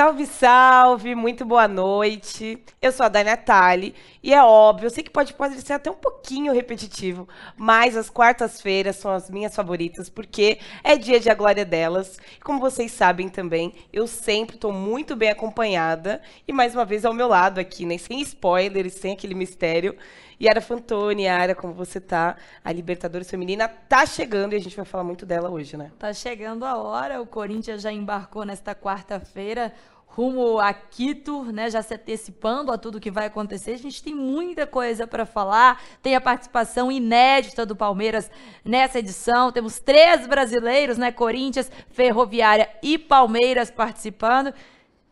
[0.00, 2.58] Salve, salve, muito boa noite.
[2.80, 5.90] Eu sou a Dani Natali e é óbvio, eu sei que pode, pode ser até
[5.90, 11.34] um pouquinho repetitivo, mas as quartas-feiras são as minhas favoritas porque é dia de a
[11.34, 12.18] glória delas.
[12.42, 17.12] Como vocês sabem também, eu sempre estou muito bem acompanhada e mais uma vez ao
[17.12, 19.94] meu lado aqui, né, sem spoilers, sem aquele mistério.
[20.40, 22.36] Yara Fantoni, Yara, como você tá?
[22.64, 25.90] A Libertadores Feminina tá chegando e a gente vai falar muito dela hoje, né?
[25.98, 29.72] Tá chegando a hora, o Corinthians já embarcou nesta quarta-feira
[30.10, 33.72] rumo a Quito, né, já se antecipando a tudo que vai acontecer.
[33.72, 35.80] A gente tem muita coisa para falar.
[36.02, 38.30] Tem a participação inédita do Palmeiras
[38.64, 39.52] nessa edição.
[39.52, 44.52] Temos três brasileiros, né, Corinthians, Ferroviária e Palmeiras participando.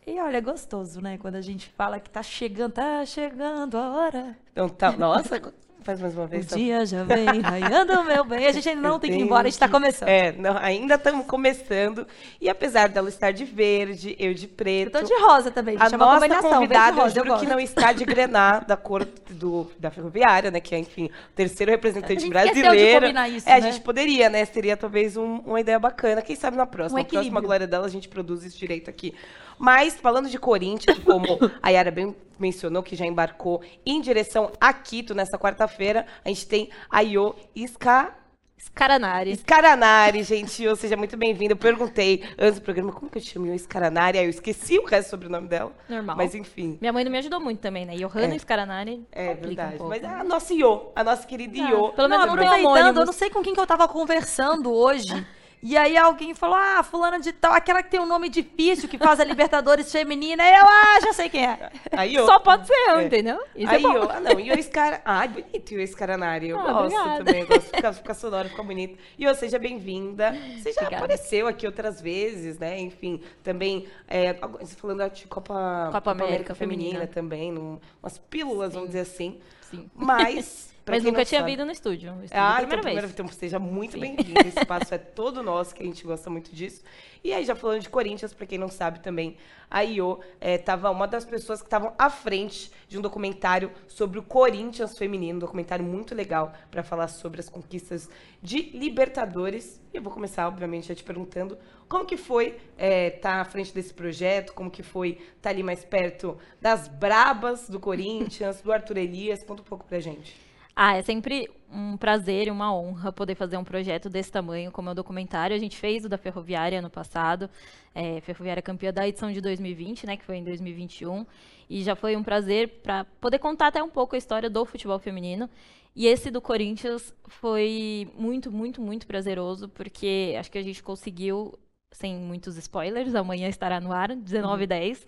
[0.05, 1.19] E olha, é gostoso, né?
[1.19, 4.37] Quando a gente fala que tá chegando, tá chegando a hora.
[4.59, 5.41] Então tá, nossa,
[5.83, 6.47] faz mais uma vez.
[6.47, 6.57] O tá...
[6.57, 8.45] dia já vem raiando meu bem.
[8.45, 10.09] A gente ainda não tem que ir embora, a gente tá começando.
[10.09, 12.05] É, não, ainda estamos começando.
[12.41, 14.97] E apesar dela estar de verde, eu de preto.
[14.97, 15.93] Eu tô de rosa também, gente.
[15.93, 19.07] A é nossa convidada, rosa, eu juro eu que não está de grená da cor
[19.31, 20.59] do, da ferroviária, né?
[20.59, 23.07] Que é, enfim, o terceiro representante brasileiro.
[23.29, 23.57] Isso, é, né?
[23.59, 24.45] a gente poderia, né?
[24.45, 26.21] Seria talvez um, uma ideia bacana.
[26.21, 26.99] Quem sabe na próxima.
[26.99, 29.15] Um na próxima glória dela, a gente produz isso direito aqui.
[29.57, 34.73] Mas, falando de Corinthians, como a Yara bem mencionou, que já embarcou em direção a
[34.73, 38.15] Quito nessa quarta-feira, a gente tem a Io Ska...
[38.61, 39.37] Scaranari.
[39.37, 40.67] Scaranari, gente.
[40.67, 41.53] Ou seja, muito bem-vinda.
[41.53, 45.09] Eu perguntei antes do programa como que eu chamo Scaranari, aí eu esqueci o resto
[45.09, 45.73] do sobrenome dela.
[45.89, 46.17] Normal.
[46.17, 46.77] Mas enfim.
[46.81, 47.95] Minha mãe não me ajudou muito também, né?
[47.95, 48.39] Johanna é.
[48.39, 49.07] Scaranari.
[49.13, 49.81] É verdade.
[49.81, 51.93] Um Mas a nossa Io, a nossa querida Io.
[51.93, 55.25] Pelo menos não aproveitando, eu não sei com quem que eu tava conversando hoje.
[55.63, 58.99] E aí alguém falou: Ah, fulana de tal, aquela que tem um nome difícil, que
[58.99, 60.43] faz a Libertadores feminina.
[60.43, 61.71] E eu, ah, já sei quem é.
[61.93, 63.05] Aí eu, Só pode ser eu, é.
[63.05, 63.41] entendeu?
[63.55, 65.03] Isso é aí é eu, ah, não, e o Scar...
[65.05, 66.49] Ah, bonito o Escaranari.
[66.49, 67.25] Eu ah, gosto obrigada.
[67.25, 68.99] também, eu gosto, fica, fica sonoro, fica bonito.
[69.19, 70.33] E eu, seja bem-vinda.
[70.33, 71.05] Você já obrigada.
[71.05, 72.79] apareceu aqui outras vezes, né?
[72.81, 74.35] Enfim, também, é,
[74.77, 78.75] falando de Copa, Copa, Copa América, América Feminina, feminina também, num, umas pílulas, Sim.
[78.75, 79.41] vamos dizer assim.
[79.71, 79.91] Sim.
[79.95, 81.53] Mas Mas nunca tinha sabe.
[81.53, 82.15] vindo no estúdio.
[82.15, 83.13] No estúdio ah, primeira então, primeira vez.
[83.13, 84.41] Então seja muito bem-vindo.
[84.41, 86.83] Esse espaço é todo nosso, que a gente gosta muito disso.
[87.23, 89.37] E aí, já falando de Corinthians, para quem não sabe também,
[89.71, 94.19] a Io estava é, uma das pessoas que estavam à frente de um documentário sobre
[94.19, 98.09] o Corinthians feminino, um documentário muito legal para falar sobre as conquistas
[98.43, 99.81] de Libertadores.
[99.93, 103.45] E eu vou começar, obviamente, já te perguntando como que foi estar é, tá à
[103.45, 108.61] frente desse projeto, como que foi estar tá ali mais perto das brabas do Corinthians,
[108.63, 109.45] do Arthur Elias.
[109.45, 110.48] Conta um pouco pra gente.
[110.81, 114.89] Ah, é sempre um prazer e uma honra poder fazer um projeto desse tamanho, como
[114.89, 115.57] é o documentário.
[115.57, 117.51] A gente fez o da Ferroviária ano passado,
[117.93, 121.27] é, Ferroviária campeã da edição de 2020, né, que foi em 2021,
[121.69, 125.01] e já foi um prazer para poder contar até um pouco a história do futebol
[125.01, 125.51] feminino.
[125.97, 131.59] E esse do Corinthians foi muito, muito, muito prazeroso, porque acho que a gente conseguiu,
[131.91, 135.07] sem muitos spoilers, amanhã estará no ar, 19 h 10.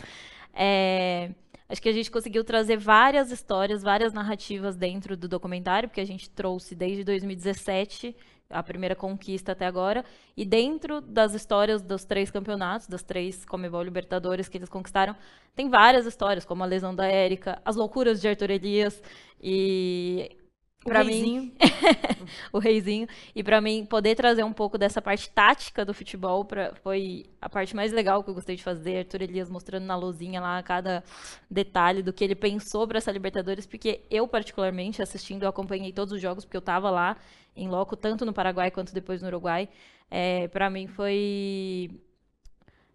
[0.53, 1.31] É,
[1.71, 6.05] Acho que a gente conseguiu trazer várias histórias, várias narrativas dentro do documentário, porque a
[6.05, 8.17] gente trouxe desde 2017
[8.51, 10.05] a primeira conquista até agora,
[10.37, 15.15] e dentro das histórias dos três campeonatos, das três Comebol Libertadores que eles conquistaram,
[15.55, 19.01] tem várias histórias, como a lesão da Érica, as loucuras de Arthur Elias,
[19.41, 20.37] e
[20.85, 21.53] para mim
[22.53, 23.07] o reizinho.
[23.35, 27.49] E para mim poder trazer um pouco dessa parte tática do futebol pra, foi a
[27.49, 28.99] parte mais legal que eu gostei de fazer.
[28.99, 31.05] Arthur Elias mostrando na luzinha lá cada
[31.51, 36.13] detalhe do que ele pensou para essa Libertadores porque eu particularmente assistindo eu acompanhei todos
[36.13, 37.17] os jogos porque eu estava lá
[37.55, 39.69] em loco tanto no Paraguai quanto depois no Uruguai.
[40.11, 41.91] É, para mim foi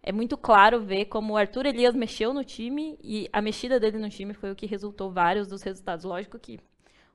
[0.02, 3.98] é muito claro ver como o Arthur Elias mexeu no time e a mexida dele
[3.98, 6.04] no time foi o que resultou vários dos resultados.
[6.04, 6.60] Lógico que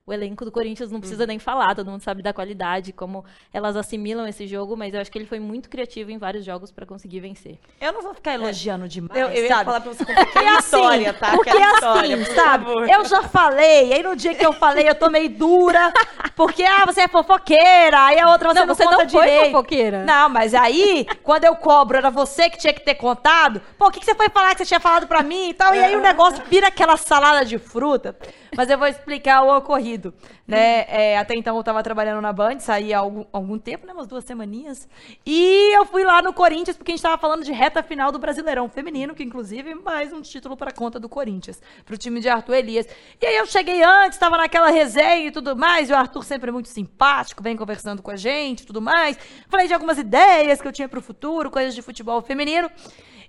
[0.04, 1.28] o elenco do Corinthians não precisa uhum.
[1.28, 5.10] nem falar, todo mundo sabe da qualidade, como elas assimilam esse jogo, mas eu acho
[5.12, 7.56] que ele foi muito criativo em vários jogos para conseguir vencer.
[7.80, 8.88] Eu não vou ficar elogiando é.
[8.88, 9.60] demais, eu, eu sabe?
[9.60, 11.30] ia falar pra você contar aquela assim, história, tá?
[11.30, 12.70] Porque aquela história, assim, sabe?
[12.92, 15.92] Eu já falei, aí no dia que eu falei eu tô meio dura,
[16.34, 19.40] porque, ah, você é fofoqueira, aí a outra você não, não você conta não direito.
[19.40, 20.04] foi fofoqueira.
[20.04, 23.90] Não, mas aí, quando eu cobro, era você que tinha que ter contado, pô, o
[23.92, 25.94] que, que você foi falar que você tinha falado pra mim e tal, e aí
[25.94, 28.16] o negócio vira aquela salada de fruta,
[28.56, 30.12] mas eu vou explicar o ocorrido,
[30.46, 30.84] né?
[30.88, 33.92] É, até então eu estava trabalhando na Band, saí há algum, algum, tempo, né?
[33.92, 34.88] Umas duas semaninhas.
[35.24, 38.18] E eu fui lá no Corinthians, porque a gente estava falando de reta final do
[38.18, 42.28] Brasileirão Feminino, que inclusive mais um título para conta do Corinthians, para o time de
[42.28, 42.86] Arthur Elias.
[43.20, 46.50] E aí eu cheguei antes, estava naquela resenha e tudo mais, e o Arthur sempre
[46.50, 49.18] muito simpático, vem conversando com a gente tudo mais.
[49.48, 52.70] Falei de algumas ideias que eu tinha para o futuro, coisas de futebol feminino.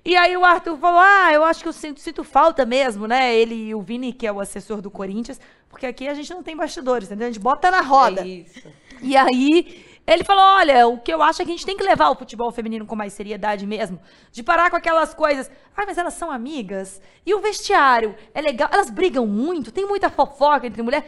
[0.05, 3.33] E aí o Arthur falou: Ah, eu acho que eu sinto, sinto falta mesmo, né?
[3.35, 5.39] Ele e o Vini, que é o assessor do Corinthians,
[5.69, 7.27] porque aqui a gente não tem bastidores, entendeu?
[7.27, 8.21] A gente bota na roda.
[8.21, 8.67] É isso.
[9.01, 11.83] E aí Ele falou: olha, o que eu acho é que a gente tem que
[11.83, 13.99] levar o futebol feminino com mais seriedade mesmo.
[14.31, 15.49] De parar com aquelas coisas.
[15.75, 17.01] Ah, mas elas são amigas.
[17.25, 18.69] E o vestiário é legal.
[18.71, 21.07] Elas brigam muito, tem muita fofoca entre mulheres.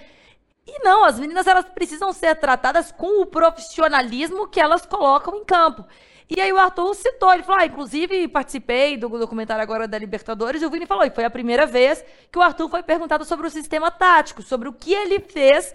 [0.65, 5.45] E não, as meninas elas precisam ser tratadas com o profissionalismo que elas colocam em
[5.45, 5.85] campo.
[6.27, 10.61] E aí o Arthur citou, ele falou, ah, inclusive participei do documentário agora da Libertadores,
[10.61, 13.45] e o Vini falou, e foi a primeira vez que o Arthur foi perguntado sobre
[13.45, 15.73] o sistema tático, sobre o que ele fez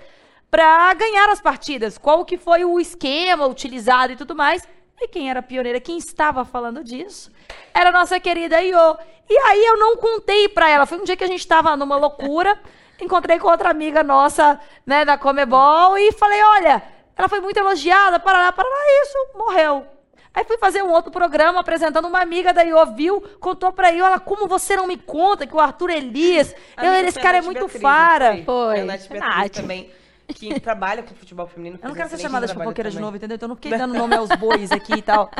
[0.50, 4.67] para ganhar as partidas, qual que foi o esquema utilizado e tudo mais.
[5.00, 7.31] E quem era pioneira, quem estava falando disso,
[7.73, 8.99] era a nossa querida Iô.
[9.29, 11.97] E aí eu não contei para ela, foi um dia que a gente estava numa
[11.97, 12.61] loucura,
[13.00, 16.82] encontrei com outra amiga nossa, né, da Comebol, e falei, olha,
[17.17, 20.00] ela foi muito elogiada, parará, parará, isso, morreu.
[20.32, 24.06] Aí fui fazer um outro programa apresentando uma amiga da Iô, viu, contou pra Iô,
[24.06, 27.59] ela, como você não me conta que o Arthur Elias, eu, esse cara é muito
[27.61, 28.32] Beatriz, fara.
[28.35, 28.44] Foi.
[28.44, 28.81] Foi.
[28.81, 29.53] A Nath Nath.
[29.53, 29.91] também,
[30.35, 31.79] que trabalha com futebol feminino.
[31.82, 33.37] Eu não quero ser chamada de fofoqueira de novo, entendeu?
[33.37, 35.31] Então eu não fiquei dando nome aos bois aqui e tal.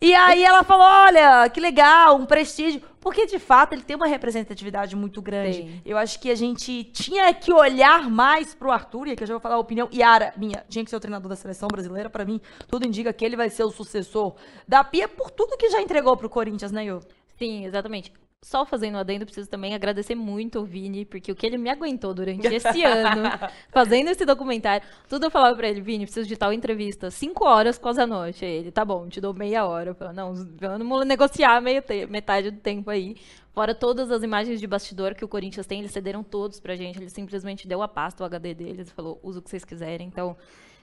[0.00, 2.82] E aí ela falou: olha, que legal, um prestígio.
[3.00, 5.62] Porque, de fato, ele tem uma representatividade muito grande.
[5.62, 5.82] Tem.
[5.86, 9.34] Eu acho que a gente tinha que olhar mais pro Arthur, e aqui eu já
[9.34, 9.88] vou falar a opinião.
[9.92, 12.10] Yara, minha, tinha que ser o treinador da seleção brasileira.
[12.10, 14.34] Pra mim, tudo indica que ele vai ser o sucessor
[14.68, 17.00] da Pia por tudo que já entregou pro Corinthians, né, Yo?
[17.38, 18.12] Sim, exatamente.
[18.42, 21.68] Só fazendo um adendo, preciso também agradecer muito o Vini, porque o que ele me
[21.68, 23.22] aguentou durante esse ano,
[23.70, 27.76] fazendo esse documentário, tudo eu falava pra ele, Vini, preciso de tal entrevista, cinco horas
[27.76, 28.42] quase a noite.
[28.42, 29.90] Aí ele, tá bom, te dou meia hora.
[29.90, 33.14] Eu falei, não, vamos negociar meio metade do tempo aí.
[33.52, 36.98] Fora todas as imagens de bastidor que o Corinthians tem, eles cederam todos pra gente,
[36.98, 40.06] ele simplesmente deu a pasta, o HD deles, e falou, usa o que vocês quiserem.
[40.06, 40.34] Então,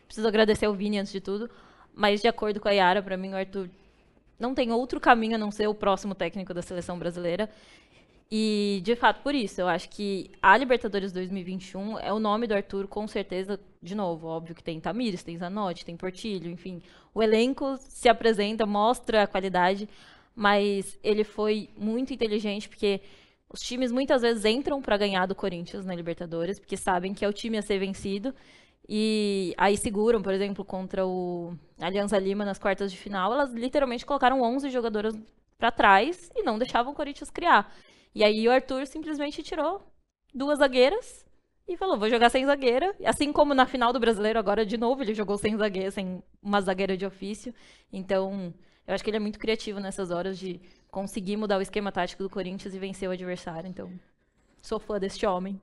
[0.06, 1.50] preciso agradecer ao Vini antes de tudo,
[1.96, 3.68] mas de acordo com a Yara, pra mim o Arthur
[4.40, 7.50] não tem outro caminho a não ser o próximo técnico da seleção brasileira.
[8.30, 12.54] E, de fato, por isso, eu acho que a Libertadores 2021 é o nome do
[12.54, 16.82] Arthur, com certeza, de novo, óbvio que tem Tamires, tem Zanotti, tem Portilho, enfim.
[17.14, 19.88] O elenco se apresenta, mostra a qualidade,
[20.36, 23.02] mas ele foi muito inteligente, porque
[23.50, 27.30] os times muitas vezes entram para ganhar do Corinthians na Libertadores, porque sabem que é
[27.30, 28.36] o time a ser vencido.
[28.90, 34.06] E aí seguram, por exemplo, contra o Alianza Lima nas quartas de final, elas literalmente
[34.06, 35.14] colocaram 11 jogadoras
[35.58, 37.74] para trás e não deixavam o Corinthians criar.
[38.16, 39.82] E aí o Arthur simplesmente tirou
[40.34, 41.26] duas zagueiras
[41.68, 42.96] e falou, vou jogar sem zagueira.
[43.06, 46.62] Assim como na final do Brasileiro agora, de novo, ele jogou sem zagueira, sem uma
[46.62, 47.54] zagueira de ofício.
[47.92, 48.54] Então,
[48.88, 52.24] eu acho que ele é muito criativo nessas horas de conseguir mudar o esquema tático
[52.24, 53.68] do Corinthians e vencer o adversário.
[53.68, 53.92] Então,
[54.68, 55.62] sou fã deste homem.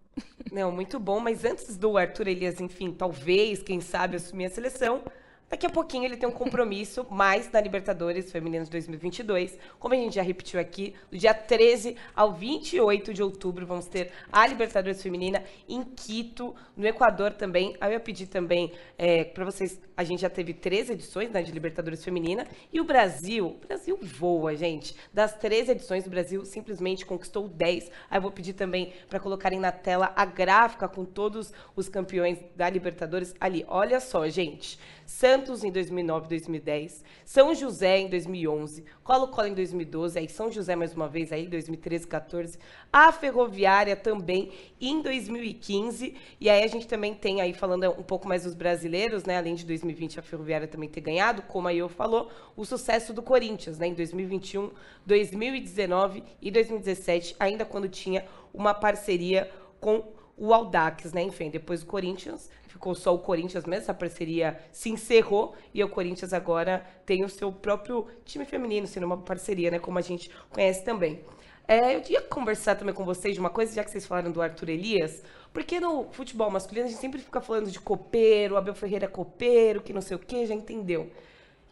[0.51, 5.03] Não, muito bom, mas antes do Arthur Elias, enfim, talvez, quem sabe, assumir a seleção,
[5.49, 9.59] daqui a pouquinho ele tem um compromisso mais na Libertadores Femininos 2022.
[9.79, 14.11] Como a gente já repetiu aqui, do dia 13 ao 28 de outubro vamos ter
[14.33, 17.77] a Libertadores Feminina em Quito, no Equador também.
[17.81, 21.43] Aí eu ia pedir também é, para vocês, a gente já teve 13 edições né,
[21.43, 24.97] de Libertadores Feminina e o Brasil, o Brasil voa, gente.
[25.13, 27.91] Das 13 edições, o Brasil simplesmente conquistou 10.
[28.11, 32.39] Aí eu vou pedir também para colocarem na tela a gráfica com todos os campeões
[32.57, 33.65] da Libertadores ali.
[33.69, 34.79] Olha só, gente.
[35.07, 40.95] Santos em 2009, 2010, São José em 2011, Colo-Colo em 2012, aí São José mais
[40.95, 42.59] uma vez aí 2013, 14,
[42.93, 48.27] a Ferroviária também em 2015, e aí a gente também tem aí falando um pouco
[48.27, 51.89] mais dos brasileiros, né, além de 2020 a Ferroviária também ter ganhado, como a Iô
[51.89, 54.71] falou, o sucesso do Corinthians, né, em 2021,
[55.05, 59.51] 2019 e 2017, ainda quando tinha uma parceria
[59.81, 60.05] com
[60.37, 61.23] o Aldax, né?
[61.23, 65.89] Enfim, depois o Corinthians, ficou só o Corinthians mesmo, essa parceria se encerrou e o
[65.89, 69.79] Corinthians agora tem o seu próprio time feminino, sendo uma parceria, né?
[69.79, 71.21] Como a gente conhece também.
[71.69, 74.43] É, eu ia conversar também com vocês de uma coisa, já que vocês falaram do
[74.43, 79.05] Arthur Elias, porque no futebol masculino a gente sempre fica falando de copeiro, Abel Ferreira
[79.05, 81.09] é copeiro, que não sei o quê, já entendeu.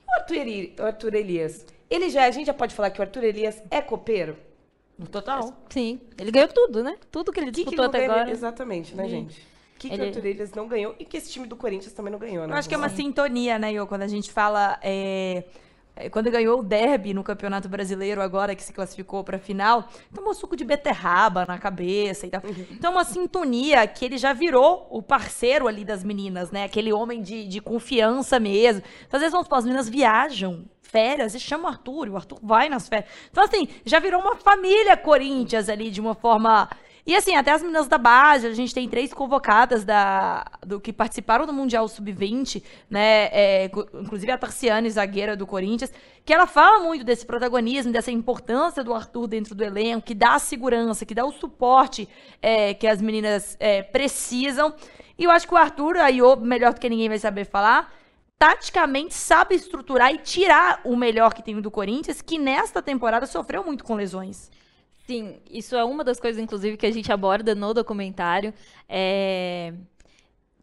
[0.06, 3.00] E o Arthur, Eli- o Arthur Elias, ele já, a gente já pode falar que
[3.00, 4.36] o Arthur Elias é copeiro?
[4.96, 5.52] No total.
[5.68, 6.96] Sim, ele ganhou tudo, né?
[7.10, 8.14] Tudo que ele O que, que disputou até ganhou?
[8.14, 8.30] agora.
[8.30, 9.10] Exatamente, né, Sim.
[9.10, 9.51] gente?
[9.86, 11.92] O que, que Ele- o Arthur Elias não ganhou e que esse time do Corinthians
[11.92, 12.52] também não ganhou, né?
[12.54, 13.86] Eu acho que é uma sintonia, né, Yo?
[13.86, 14.78] Quando a gente fala.
[14.82, 15.44] é,
[15.96, 20.32] é, Quando ganhou o derby no Campeonato Brasileiro, agora que se classificou pra final, tomou
[20.34, 22.40] suco de beterraba na cabeça e tal.
[22.70, 26.64] Então, é uma sintonia que ele já virou o parceiro ali das meninas, né?
[26.64, 28.82] Aquele homem de, de confiança mesmo.
[29.06, 32.16] Então, às vezes, vamos supor, as meninas viajam férias e chamam o Arthur, e o
[32.16, 33.10] Arthur vai nas férias.
[33.30, 36.68] Então, assim, já virou uma família Corinthians ali, de uma forma.
[37.04, 40.92] E assim, até as meninas da base, a gente tem três convocadas da, do que
[40.92, 43.28] participaram do Mundial Sub-20, né?
[43.32, 45.92] é, inclusive a Tarciane, zagueira do Corinthians,
[46.24, 50.34] que ela fala muito desse protagonismo, dessa importância do Arthur dentro do elenco, que dá
[50.34, 52.08] a segurança, que dá o suporte
[52.40, 54.72] é, que as meninas é, precisam.
[55.18, 57.92] E eu acho que o Arthur, aí, melhor do que ninguém vai saber falar,
[58.38, 63.64] taticamente sabe estruturar e tirar o melhor que tem do Corinthians, que nesta temporada sofreu
[63.64, 64.50] muito com lesões.
[65.06, 68.54] Sim, isso é uma das coisas, inclusive, que a gente aborda no documentário.
[68.88, 69.74] É...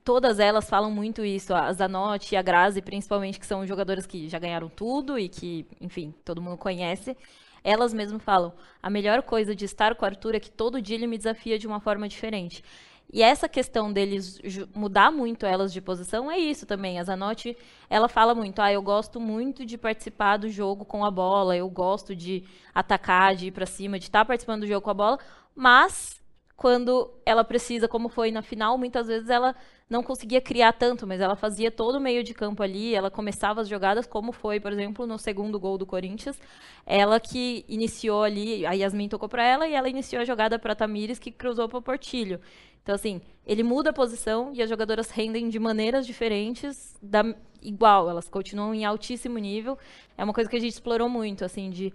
[0.03, 4.27] Todas elas falam muito isso, a Zanotti e a Grazi, principalmente, que são jogadoras que
[4.27, 7.15] já ganharam tudo e que, enfim, todo mundo conhece.
[7.63, 10.95] Elas mesmas falam: a melhor coisa de estar com o Arthur é que todo dia
[10.95, 12.63] ele me desafia de uma forma diferente.
[13.11, 14.39] E essa questão deles
[14.75, 16.99] mudar muito elas de posição é isso também.
[16.99, 17.57] A Zanotti,
[17.89, 21.67] ela fala muito, ah, eu gosto muito de participar do jogo com a bola, eu
[21.69, 24.93] gosto de atacar, de ir para cima, de estar tá participando do jogo com a
[24.93, 25.19] bola,
[25.55, 26.18] mas
[26.59, 29.55] quando ela precisa, como foi na final, muitas vezes ela
[29.89, 33.61] não conseguia criar tanto, mas ela fazia todo o meio de campo ali, ela começava
[33.61, 36.37] as jogadas, como foi, por exemplo, no segundo gol do Corinthians,
[36.85, 40.75] ela que iniciou ali, a Yasmin tocou para ela e ela iniciou a jogada para
[40.75, 42.41] Tamires, que cruzou para Portilho.
[42.83, 47.23] Então, assim, ele muda a posição e as jogadoras rendem de maneiras diferentes, da,
[47.61, 49.77] igual, elas continuam em altíssimo nível.
[50.17, 51.93] É uma coisa que a gente explorou muito, assim, de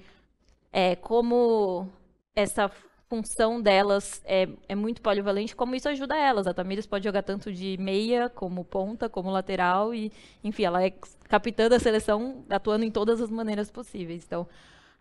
[0.72, 1.86] é, como
[2.34, 2.70] essa
[3.08, 6.46] função delas é, é muito polivalente, como isso ajuda elas.
[6.46, 10.92] A Tamires pode jogar tanto de meia, como ponta, como lateral, e, enfim, ela é
[11.28, 14.24] capitã da seleção, atuando em todas as maneiras possíveis.
[14.26, 14.46] Então,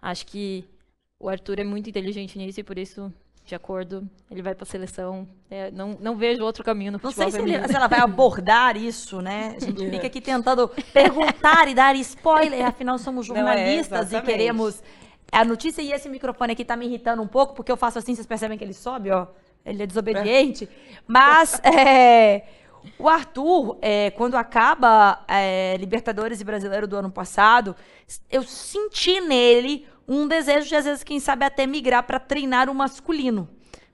[0.01, 0.65] acho que
[1.19, 3.12] o Arthur é muito inteligente nisso e por isso
[3.45, 5.27] de acordo, ele vai para a seleção.
[5.51, 8.00] É, não, não vejo outro caminho no futebol Não sei se, ele, se, ela vai
[8.00, 9.55] abordar isso, né?
[9.57, 14.22] A gente fica aqui tentando perguntar e dar spoiler, afinal somos é, jornalistas é, e
[14.22, 14.81] queremos
[15.39, 15.81] a notícia.
[15.81, 18.57] E esse microfone aqui está me irritando um pouco, porque eu faço assim, vocês percebem
[18.57, 19.27] que ele sobe, ó.
[19.65, 20.67] Ele é desobediente.
[21.07, 22.43] Mas é,
[22.97, 27.75] o Arthur, é, quando acaba é, Libertadores e Brasileiro do ano passado,
[28.29, 32.75] eu senti nele um desejo de, às vezes, quem sabe até migrar para treinar o
[32.75, 33.47] masculino.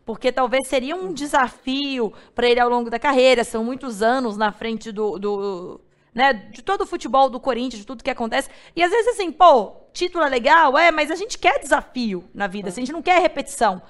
[0.03, 3.43] Porque talvez seria um desafio para ele ao longo da carreira.
[3.43, 5.81] São muitos anos na frente do, do
[6.13, 8.49] né, de todo o futebol do Corinthians, de tudo que acontece.
[8.75, 12.47] E às vezes assim, pô, título é legal, é, mas a gente quer desafio na
[12.47, 13.81] vida, assim, a gente não quer repetição.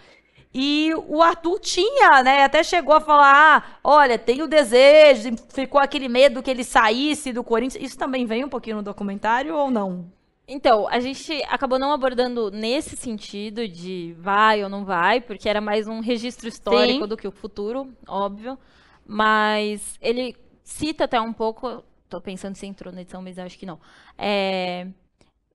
[0.54, 2.44] E o Arthur tinha, né?
[2.44, 7.32] Até chegou a falar: ah, olha, tem o desejo, ficou aquele medo que ele saísse
[7.32, 7.84] do Corinthians.
[7.84, 10.12] Isso também vem um pouquinho no documentário ou não?
[10.52, 15.62] Então, a gente acabou não abordando nesse sentido de vai ou não vai, porque era
[15.62, 17.08] mais um registro histórico Sim.
[17.08, 18.58] do que o futuro, óbvio.
[19.06, 23.66] Mas ele cita até um pouco, tô pensando se entrou na edição, mas acho que
[23.66, 23.80] não.
[24.18, 24.88] É,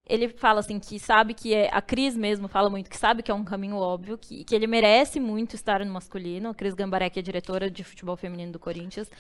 [0.07, 3.31] ele fala assim que sabe que é, a Cris mesmo fala muito que sabe que
[3.31, 6.51] é um caminho óbvio, que, que ele merece muito estar no masculino.
[6.51, 9.11] A Cris Gambaré, que é diretora de futebol feminino do Corinthians.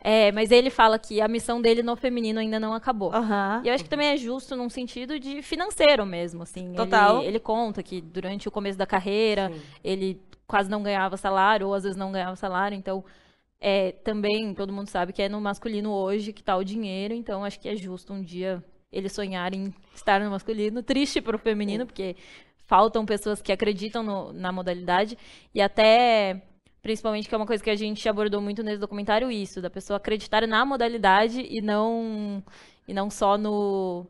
[0.00, 3.10] É, mas ele fala que a missão dele no feminino ainda não acabou.
[3.10, 3.62] Uhum.
[3.64, 6.74] E eu acho que também é justo num sentido de financeiro mesmo, assim.
[6.74, 7.20] Total.
[7.20, 9.60] Ele, ele conta que durante o começo da carreira, Sim.
[9.82, 13.02] ele quase não ganhava salário, ou às vezes não ganhava salário, então...
[13.60, 17.44] É, também todo mundo sabe que é no masculino hoje que está o dinheiro, então
[17.44, 20.82] acho que é justo um dia ele sonhar em estar no masculino.
[20.82, 22.16] Triste para o feminino, porque
[22.66, 25.16] faltam pessoas que acreditam no, na modalidade
[25.54, 26.42] e até
[26.84, 29.96] Principalmente que é uma coisa que a gente abordou muito nesse documentário, isso, da pessoa
[29.96, 32.44] acreditar na modalidade e não,
[32.86, 34.06] e não só no.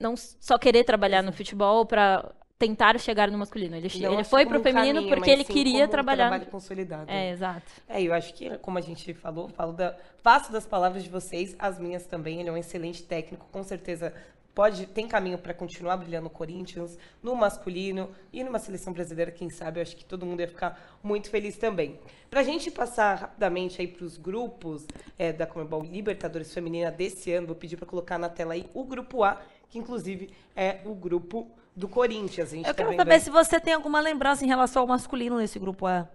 [0.00, 3.76] Não só querer trabalhar no futebol para tentar chegar no masculino.
[3.76, 6.26] Ele, ele foi pro feminino caminho, porque ele queria como trabalhar.
[6.26, 7.10] Um trabalho consolidado.
[7.10, 7.70] É, exato.
[7.88, 11.54] É, eu acho que, como a gente falou, falo da, faço das palavras de vocês,
[11.58, 12.40] as minhas também.
[12.40, 14.12] Ele é um excelente técnico, com certeza
[14.58, 19.48] pode tem caminho para continuar brilhando no Corinthians, no masculino e numa seleção brasileira, quem
[19.48, 22.00] sabe, eu acho que todo mundo ia ficar muito feliz também.
[22.28, 24.84] Para a gente passar rapidamente aí para os grupos
[25.16, 28.82] é, da Comebol Libertadores Feminina desse ano, vou pedir para colocar na tela aí o
[28.82, 32.52] grupo A, que inclusive é o grupo do Corinthians.
[32.52, 35.86] eu tá quero saber se você tem alguma lembrança em relação ao masculino nesse grupo
[35.86, 36.08] A.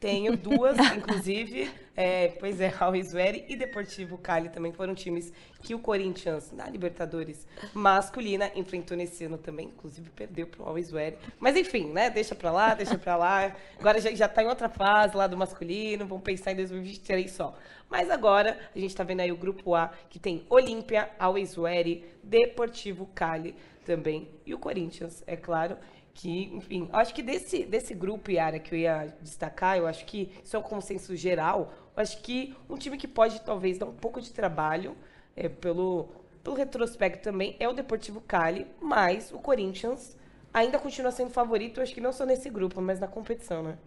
[0.00, 1.70] Tenho duas, inclusive.
[1.94, 5.30] É, pois é, Always Ready e Deportivo Cali também foram times
[5.62, 9.66] que o Corinthians, na Libertadores masculina, enfrentou nesse ano também.
[9.66, 11.18] Inclusive, perdeu pro Always Ready.
[11.38, 12.08] Mas enfim, né?
[12.08, 13.54] Deixa pra lá, deixa pra lá.
[13.78, 16.06] Agora já, já tá em outra fase lá do masculino.
[16.06, 17.54] Vamos pensar em 2023 só.
[17.90, 22.04] Mas agora, a gente tá vendo aí o grupo A, que tem Olímpia, Always Ready,
[22.22, 23.54] Deportivo Cali
[23.84, 24.30] também.
[24.46, 25.76] E o Corinthians, é claro
[26.14, 30.30] que, enfim, acho que desse, desse grupo, Yara, que eu ia destacar, eu acho que
[30.44, 34.20] isso é um consenso geral, acho que um time que pode talvez dar um pouco
[34.20, 34.96] de trabalho
[35.36, 36.08] é, pelo,
[36.42, 40.16] pelo retrospecto também é o Deportivo Cali, mas o Corinthians
[40.52, 43.78] ainda continua sendo favorito, acho que não só nesse grupo, mas na competição, né?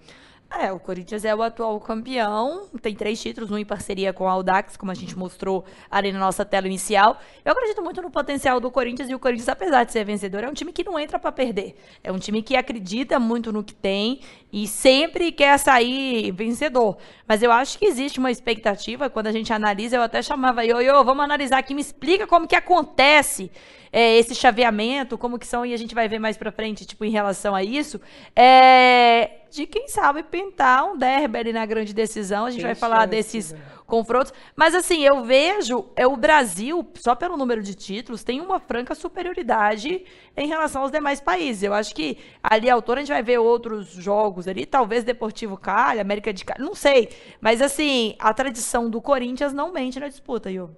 [0.56, 4.32] É, o Corinthians é o atual campeão, tem três títulos, um em parceria com a
[4.34, 7.20] Audax, como a gente mostrou ali na nossa tela inicial.
[7.44, 10.48] Eu acredito muito no potencial do Corinthians e o Corinthians, apesar de ser vencedor, é
[10.50, 11.76] um time que não entra para perder.
[12.04, 14.20] É um time que acredita muito no que tem
[14.52, 16.98] e sempre quer sair vencedor.
[17.28, 21.04] Mas eu acho que existe uma expectativa, quando a gente analisa, eu até chamava, Ioiô,
[21.04, 23.52] vamos analisar aqui, me explica como que acontece
[23.92, 27.04] é, esse chaveamento, como que são, e a gente vai ver mais pra frente, tipo,
[27.04, 28.00] em relação a isso,
[28.36, 33.06] é, de quem sabe pintar um derby ali na grande decisão, a gente vai falar
[33.06, 33.62] desses né?
[33.86, 38.60] confrontos, mas assim, eu vejo, é o Brasil, só pelo número de títulos, tem uma
[38.60, 40.04] franca superioridade
[40.36, 43.38] em relação aos demais países, eu acho que ali a autora a gente vai ver
[43.38, 48.90] outros jogos ali, talvez Deportivo Cali, América de Cali, não sei, mas assim, a tradição
[48.90, 50.72] do Corinthians não mente na disputa, Iô.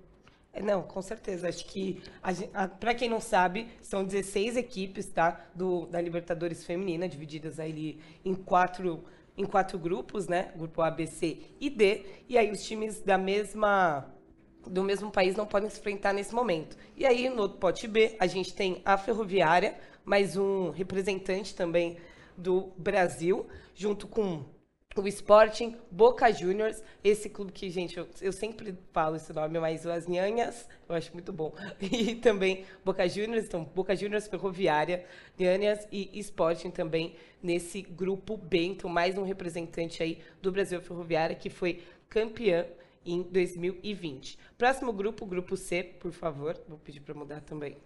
[0.56, 1.50] É, Não, com certeza.
[1.50, 2.02] Acho que,
[2.80, 8.34] para quem não sabe, são 16 equipes tá, do, da Libertadores Feminina, divididas aí em
[8.34, 9.04] quatro,
[9.38, 10.54] em quatro grupos, né?
[10.56, 12.06] Grupo A, B, C e D.
[12.30, 14.10] E aí os times da mesma
[14.66, 16.76] do mesmo país não podem se enfrentar nesse momento.
[16.98, 21.98] E aí, no pote B, a gente tem a Ferroviária, mais um representante também
[22.36, 23.46] do Brasil,
[23.76, 24.44] junto com
[25.02, 29.86] o Sporting, Boca Juniors, esse clube que, gente, eu, eu sempre falo esse nome, mas
[29.86, 31.54] as Nhanhas, eu acho muito bom.
[31.82, 35.06] E também Boca Juniors, então Boca Juniors, Ferroviária,
[35.38, 41.36] Nhanhas e Sporting também nesse grupo B, então mais um representante aí do Brasil Ferroviária
[41.36, 42.66] que foi campeã
[43.06, 44.40] em 2020.
[44.58, 47.78] Próximo grupo, grupo C, por favor, vou pedir para mudar também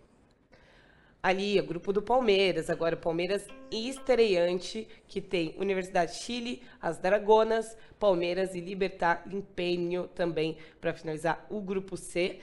[1.22, 6.98] ali, o grupo do Palmeiras, agora o Palmeiras estreante, que tem Universidade de Chile, as
[6.98, 12.40] Dragonas, Palmeiras e Libertar Empenho também, para finalizar o grupo C.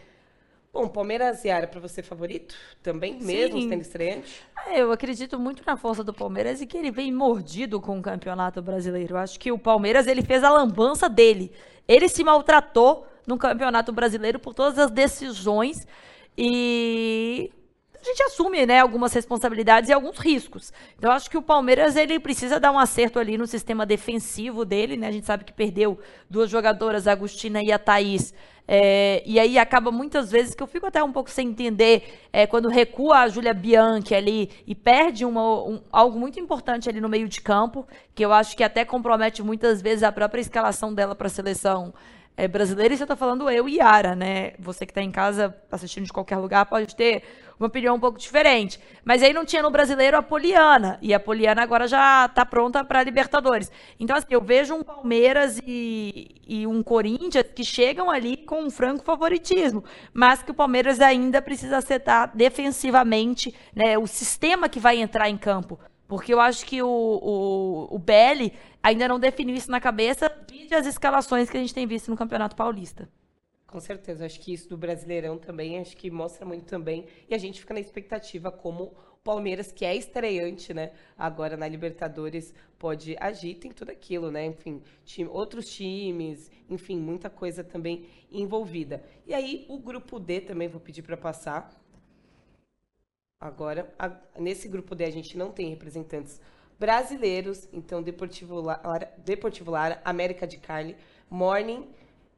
[0.73, 2.54] Bom, Palmeiras e Ara, para você favorito?
[2.83, 3.71] Também, mesmo Sim.
[3.71, 4.42] sendo estreante?
[4.66, 8.02] É, Eu acredito muito na força do Palmeiras e que ele vem mordido com o
[8.02, 9.14] Campeonato Brasileiro.
[9.14, 11.50] Eu acho que o Palmeiras ele fez a lambança dele.
[11.88, 15.87] Ele se maltratou no Campeonato Brasileiro por todas as decisões
[16.37, 17.50] e
[18.06, 20.72] a gente assume, né, algumas responsabilidades e alguns riscos.
[20.98, 24.96] Então, acho que o Palmeiras ele precisa dar um acerto ali no sistema defensivo dele,
[24.96, 25.08] né?
[25.08, 25.98] A gente sabe que perdeu
[26.28, 28.32] duas jogadoras, a Agostina e a Thaís.
[28.68, 32.48] É, e aí acaba muitas vezes que eu fico até um pouco sem entender é,
[32.48, 37.09] quando recua a Júlia Bianchi ali e perde uma, um- algo muito importante ali no
[37.09, 41.14] meio de campo, que eu acho que até compromete muitas vezes a própria escalação dela
[41.14, 41.94] para a seleção
[42.37, 42.92] é, brasileira.
[42.92, 44.53] E você está falando eu e Yara, né?
[44.59, 47.22] Você que está em casa assistindo de qualquer lugar pode ter
[47.59, 48.79] uma opinião um pouco diferente.
[49.05, 50.99] Mas aí não tinha no brasileiro a Poliana.
[51.01, 53.70] E a Poliana agora já está pronta para Libertadores.
[53.99, 58.70] Então, assim, eu vejo um Palmeiras e, e um Corinthians que chegam ali com um
[58.70, 59.83] franco favoritismo.
[60.12, 65.38] Mas que o Palmeiras ainda precisa acertar defensivamente né, o sistema que vai entrar em
[65.38, 65.79] campo.
[66.07, 70.75] Porque eu acho que o, o, o Belli ainda não definiu isso na cabeça, vide
[70.75, 73.09] as escalações que a gente tem visto no Campeonato Paulista.
[73.66, 77.07] Com certeza, acho que isso do Brasileirão também, acho que mostra muito também.
[77.29, 80.92] E a gente fica na expectativa como o Palmeiras, que é estreante, né?
[81.19, 84.47] Agora na Libertadores, pode agir, tem tudo aquilo, né?
[84.47, 89.03] Enfim, time- outros times, enfim, muita coisa também envolvida.
[89.27, 91.69] E aí, o grupo D também vou pedir para passar.
[93.46, 96.40] Agora, a- nesse grupo D a gente não tem representantes
[96.79, 100.96] brasileiros, então Deportivo Lara, Deportivo Lara América de Cali,
[101.29, 101.87] Morning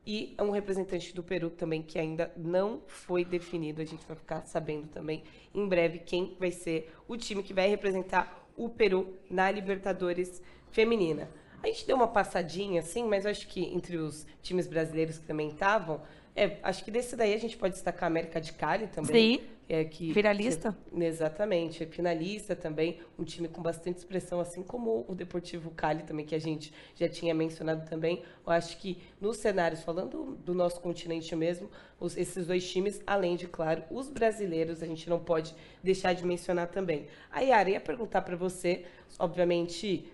[0.04, 3.80] e um representante do Peru também que ainda não foi definido.
[3.80, 5.22] A gente vai ficar sabendo também
[5.54, 11.30] em breve quem vai ser o time que vai representar o Peru na Libertadores Feminina.
[11.62, 15.48] A gente deu uma passadinha, assim, mas acho que entre os times brasileiros que também
[15.48, 16.00] estavam,
[16.34, 19.38] é, acho que desse daí a gente pode destacar a América de Cali também.
[19.38, 19.44] Sim.
[19.70, 20.74] É, que, Finalista.
[20.90, 26.04] que- exatamente, é finalista também, um time com bastante expressão, assim como o Deportivo Cali
[26.04, 28.22] também, que a gente já tinha mencionado também.
[28.46, 31.68] Eu acho que nos cenários, falando do nosso continente mesmo,
[32.00, 36.24] os- esses dois times, além de, claro, os brasileiros, a gente não pode deixar de
[36.24, 37.06] mencionar também.
[37.30, 38.86] A Yara, ia perguntar para você,
[39.18, 40.10] obviamente,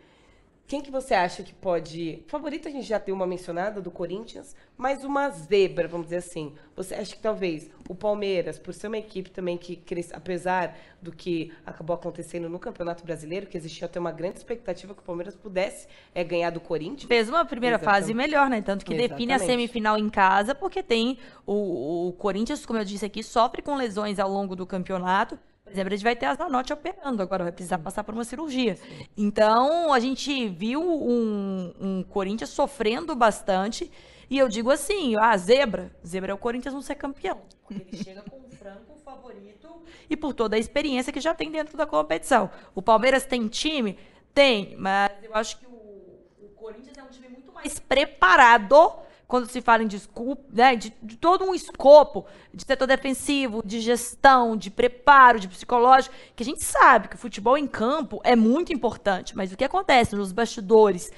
[0.66, 2.22] quem que você acha que pode.
[2.27, 6.55] Favorito a gente já deu uma mencionada do Corinthians, mas uma zebra, vamos dizer assim.
[6.74, 11.12] Você acha que talvez o Palmeiras, por ser uma equipe também que cresce, apesar do
[11.12, 15.37] que acabou acontecendo no Campeonato Brasileiro, que existia até uma grande expectativa que o Palmeiras
[15.37, 17.09] pudesse é, ganhar do Corinthians.
[17.09, 18.00] Fez uma primeira Exatamente.
[18.00, 18.62] fase melhor, né?
[18.62, 19.46] Tanto que define a Exatamente.
[19.46, 24.18] semifinal em casa, porque tem o, o Corinthians, como eu disse aqui, sofre com lesões
[24.18, 25.38] ao longo do campeonato.
[25.64, 28.22] Por exemplo, a gente vai ter a Zanotti operando, agora vai precisar passar por uma
[28.24, 28.79] cirurgia.
[29.16, 33.90] Então, a gente viu um, um Corinthians sofrendo bastante.
[34.29, 37.40] E eu digo assim, a zebra, zebra é o Corinthians não ser campeão.
[37.70, 39.68] Ele chega com um franco favorito
[40.09, 42.50] e por toda a experiência que já tem dentro da competição.
[42.74, 43.98] O Palmeiras tem time?
[44.35, 48.92] Tem, mas eu acho que o, o Corinthians é um time muito mais preparado
[49.35, 53.81] quando se fala em desculpa, né, de, de, todo um escopo de setor defensivo, de
[53.81, 58.37] gestão, de preparo, de psicológico, que a gente sabe que o futebol em campo é
[58.37, 61.11] muito importante, mas o que acontece nos bastidores,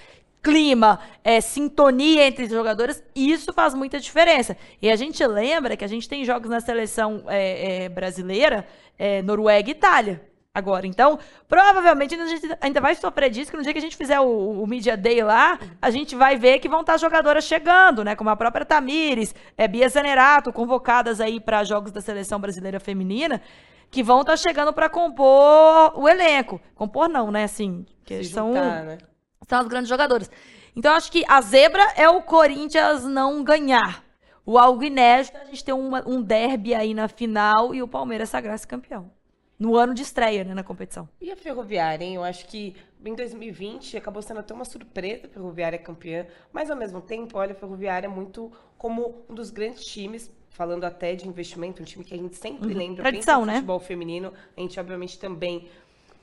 [0.43, 4.57] clima, é, sintonia entre os jogadores, isso faz muita diferença.
[4.81, 8.67] E a gente lembra que a gente tem jogos na seleção é, é, brasileira,
[8.99, 10.23] é, Noruega e Itália
[10.57, 10.87] agora.
[10.87, 14.19] Então, provavelmente a gente ainda vai sofrer disso, que no dia que a gente fizer
[14.21, 18.17] o, o Media Day lá, a gente vai ver que vão estar jogadoras chegando, né?
[18.17, 23.43] Como a própria Tamires, é, Bia Zanerato, convocadas aí para jogos da seleção brasileira feminina,
[23.91, 26.59] que vão estar chegando para compor o elenco.
[26.75, 27.45] Compor não, né?
[27.45, 28.99] Assim, que Se são, juntar, né?
[29.47, 30.31] são as grandes jogadoras.
[30.75, 34.03] Então, acho que a zebra é o Corinthians não ganhar.
[34.47, 38.31] O algo inédito, a gente tem uma, um derby aí na final e o Palmeiras
[38.31, 39.11] sagrar-se campeão
[39.59, 41.09] no ano de estreia né, na competição.
[41.21, 42.15] E a Ferroviária, hein?
[42.15, 46.77] Eu acho que em 2020 acabou sendo até uma surpresa a Ferroviária campeã, mas ao
[46.77, 51.27] mesmo tempo, olha, a Ferroviária é muito como um dos grandes times, falando até de
[51.27, 52.79] investimento, um time que a gente sempre Uhum.
[52.79, 53.55] lembra, Tradição, pensa né?
[53.55, 55.69] futebol feminino, a gente obviamente também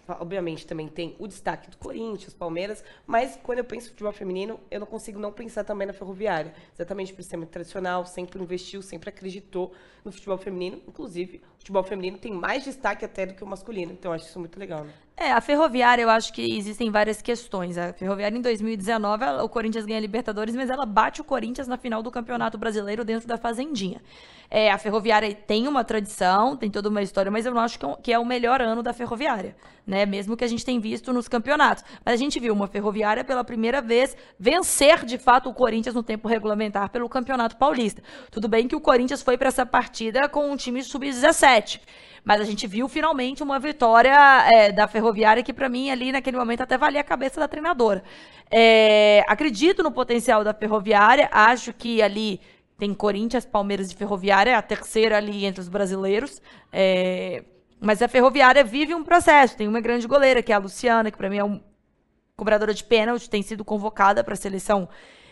[0.06, 4.60] Obviamente também tem o destaque do Corinthians, Palmeiras, mas quando eu penso em futebol feminino,
[4.70, 6.54] eu não consigo não pensar também na Ferroviária.
[6.76, 9.72] Exatamente por ser muito tradicional, sempre investiu, sempre acreditou
[10.04, 10.82] no futebol feminino.
[10.86, 13.94] Inclusive, futebol feminino tem mais destaque até do que o masculino.
[13.94, 14.92] Então, eu acho isso muito legal, né?
[15.16, 17.78] É, a Ferroviária, eu acho que existem várias questões.
[17.78, 21.68] A Ferroviária, em 2019, ela- o Corinthians ganha a Libertadores, mas ela bate o Corinthians
[21.68, 24.02] na final do Campeonato Brasileiro dentro da Fazendinha.
[24.50, 27.86] É, a Ferroviária tem uma tradição, tem toda uma história, mas eu não acho que
[27.86, 30.06] é que é o melhor ano da Ferroviária, né?
[30.06, 31.84] Mesmo que a gente tenha visto nos campeonatos.
[32.04, 36.04] Mas a gente viu uma Ferroviária pela primeira vez vencer, de fato, o Corinthians no
[36.04, 38.02] tempo regulamentar pelo Campeonato Paulista.
[38.32, 41.53] Tudo bem que o Corinthians foi para essa partida com um time sub-17.
[42.24, 44.16] Mas a gente viu finalmente uma vitória
[44.54, 48.04] é, da Ferroviária que, para mim, ali naquele momento até valia a cabeça da treinadora.
[48.50, 52.40] É, acredito no potencial da Ferroviária, acho que ali
[52.78, 56.42] tem Corinthians, Palmeiras e Ferroviária, é a terceira ali entre os brasileiros.
[56.72, 57.44] É,
[57.80, 59.58] mas a Ferroviária vive um processo.
[59.58, 61.62] Tem uma grande goleira, que é a Luciana, que para mim é um
[62.36, 64.90] cobradora de pênalti, tem sido convocada para a seleção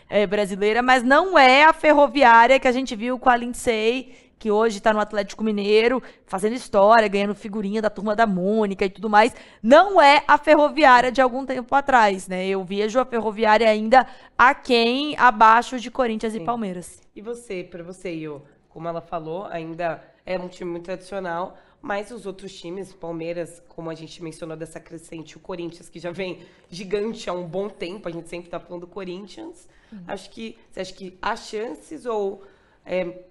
[0.08, 4.50] eh, brasileira, mas não é a ferroviária que a gente viu com a Lindsay, que
[4.50, 9.08] hoje está no Atlético Mineiro, fazendo história, ganhando figurinha da turma da Mônica e tudo
[9.08, 9.32] mais.
[9.62, 12.48] Não é a ferroviária de algum tempo atrás, né?
[12.48, 14.04] Eu vejo a ferroviária ainda
[14.36, 16.44] aquém, abaixo de Corinthians e Sim.
[16.44, 17.00] Palmeiras.
[17.14, 22.10] E você, para você, Io, como ela falou, ainda é um time muito tradicional, mas
[22.10, 26.40] os outros times, Palmeiras, como a gente mencionou dessa crescente, o Corinthians, que já vem
[26.68, 29.68] gigante há um bom tempo, a gente sempre está falando do Corinthians.
[30.08, 32.42] Acho que você acha que há chances ou
[32.84, 33.24] é,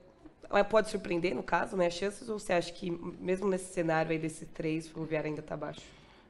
[0.64, 1.90] pode surpreender no caso, né?
[1.90, 5.56] Chances ou você acha que mesmo nesse cenário aí desses três, o Ferroviária ainda está
[5.56, 5.82] abaixo?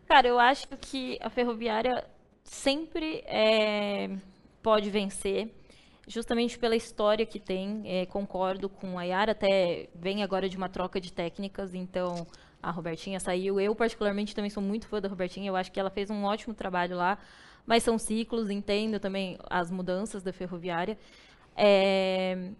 [0.07, 2.05] Cara, eu acho que a Ferroviária
[2.43, 4.09] sempre é,
[4.61, 5.49] pode vencer,
[6.07, 7.81] justamente pela história que tem.
[7.85, 12.27] É, concordo com a Yara, até vem agora de uma troca de técnicas, então
[12.61, 13.59] a Robertinha saiu.
[13.59, 16.53] Eu, particularmente, também sou muito fã da Robertinha, eu acho que ela fez um ótimo
[16.53, 17.17] trabalho lá,
[17.65, 20.97] mas são ciclos, entendo também as mudanças da Ferroviária.
[21.55, 22.51] É,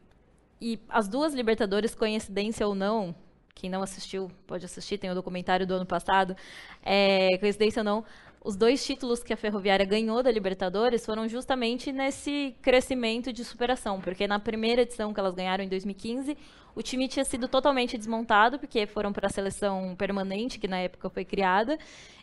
[0.62, 3.15] e as duas Libertadores, coincidência ou não,
[3.56, 6.36] quem não assistiu pode assistir, tem o documentário do ano passado,
[6.84, 8.06] é, coincidência ou não,
[8.43, 14.02] os dois títulos que a Ferroviária ganhou da Libertadores foram justamente nesse crescimento de superação,
[14.02, 16.36] porque na primeira edição que elas ganharam em 2015,
[16.76, 21.10] o time tinha sido totalmente desmontado, porque foram para a seleção permanente, que na época
[21.10, 21.78] foi criada,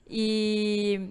[0.09, 1.11] e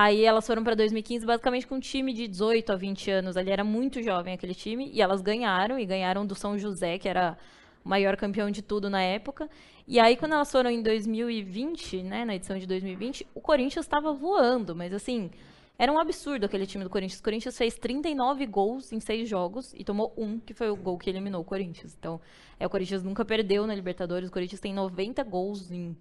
[0.00, 3.36] Aí elas foram para 2015 basicamente com um time de 18 a 20 anos.
[3.36, 4.92] Ali era muito jovem aquele time.
[4.94, 7.36] E elas ganharam, e ganharam do São José, que era
[7.84, 9.50] o maior campeão de tudo na época.
[9.88, 14.12] E aí, quando elas foram em 2020, né, na edição de 2020, o Corinthians estava
[14.12, 14.72] voando.
[14.72, 15.32] Mas assim,
[15.76, 17.18] era um absurdo aquele time do Corinthians.
[17.18, 20.96] O Corinthians fez 39 gols em seis jogos e tomou um, que foi o gol
[20.96, 21.96] que eliminou o Corinthians.
[21.98, 22.20] Então,
[22.60, 24.28] é, o Corinthians nunca perdeu na Libertadores.
[24.28, 25.96] O Corinthians tem 90 gols em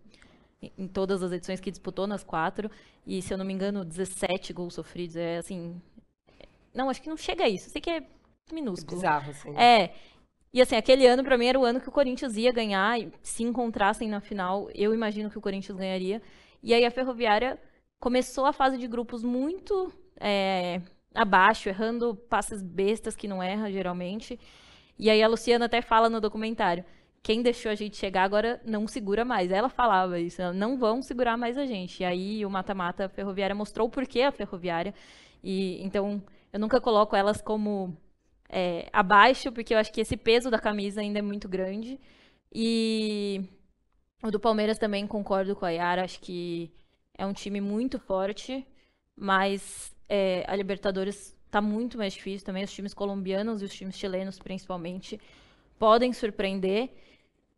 [0.62, 2.70] em- todas as edições que disputou nas quatro.
[3.06, 5.16] E, se eu não me engano, 17 gols sofridos.
[5.16, 5.82] É assim.
[6.74, 7.70] Não, acho que não chega a isso.
[7.70, 8.04] Sei que é
[8.52, 8.98] minúsculo.
[8.98, 9.56] Bizarro, assim.
[9.58, 9.94] É.
[10.54, 13.00] E assim, aquele ano pra mim era o ano que o Corinthians ia ganhar.
[13.00, 16.22] E se encontrassem na final, eu imagino que o Corinthians ganharia.
[16.64, 17.60] E aí a Ferroviária
[18.00, 20.82] começou a fase de grupos muito é,
[21.14, 24.40] abaixo, errando passes bestas que não erra geralmente.
[24.98, 26.84] E aí a Luciana até fala no documentário.
[27.24, 29.52] Quem deixou a gente chegar agora não segura mais.
[29.52, 32.02] Ela falava isso, não vão segurar mais a gente.
[32.02, 34.94] E aí o mata-mata Ferroviária mostrou o porquê a Ferroviária.
[35.44, 36.22] E então
[36.54, 37.96] eu nunca coloco elas como
[38.50, 42.00] é, abaixo, porque eu acho que esse peso da camisa ainda é muito grande.
[42.54, 43.44] E
[44.24, 46.72] o do Palmeiras também concordo com a Yara, acho que
[47.18, 48.66] é um time muito forte,
[49.16, 52.64] mas é, a Libertadores tá muito mais difícil também.
[52.64, 55.20] Os times colombianos e os times chilenos, principalmente,
[55.78, 56.90] podem surpreender.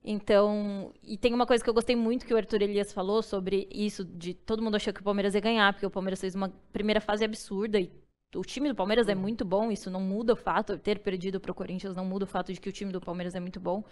[0.03, 3.67] Então, e tem uma coisa que eu gostei muito que o Arthur Elias falou sobre
[3.69, 6.49] isso, de todo mundo achou que o Palmeiras ia ganhar, porque o Palmeiras fez uma
[6.71, 7.91] primeira fase absurda e
[8.35, 11.51] o time do Palmeiras é muito bom, isso não muda o fato, ter perdido para
[11.51, 13.83] o Corinthians não muda o fato de que o time do Palmeiras é muito bom.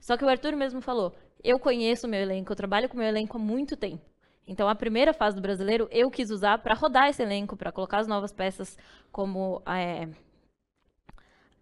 [0.00, 2.98] Só que o Arthur mesmo falou: eu conheço o meu elenco, eu trabalho com o
[2.98, 4.04] meu elenco há muito tempo.
[4.46, 7.98] Então, a primeira fase do brasileiro eu quis usar para rodar esse elenco, para colocar
[7.98, 8.78] as novas peças,
[9.12, 10.08] como é,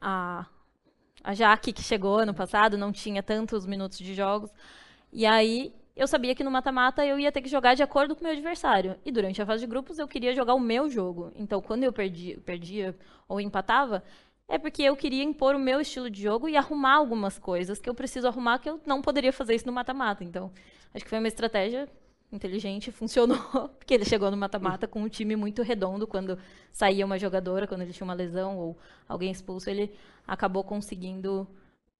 [0.01, 0.46] a
[1.27, 4.49] a Jaque, que chegou ano passado, não tinha tantos minutos de jogos.
[5.12, 8.21] E aí eu sabia que no mata-mata eu ia ter que jogar de acordo com
[8.21, 8.95] o meu adversário.
[9.05, 11.33] E durante a fase de grupos eu queria jogar o meu jogo.
[11.35, 12.97] Então quando eu perdi, perdia
[13.29, 14.05] ou empatava,
[14.49, 17.91] é porque eu queria impor o meu estilo de jogo e arrumar algumas coisas que
[17.91, 20.23] eu preciso arrumar que eu não poderia fazer isso no mata-mata.
[20.23, 20.53] Então
[20.95, 21.89] acho que foi uma estratégia
[22.33, 23.39] inteligente, funcionou,
[23.79, 26.39] porque ele chegou no mata-mata com um time muito redondo quando
[26.73, 29.95] saía uma jogadora, quando ele tinha uma lesão ou alguém expulso, ele
[30.27, 31.47] acabou conseguindo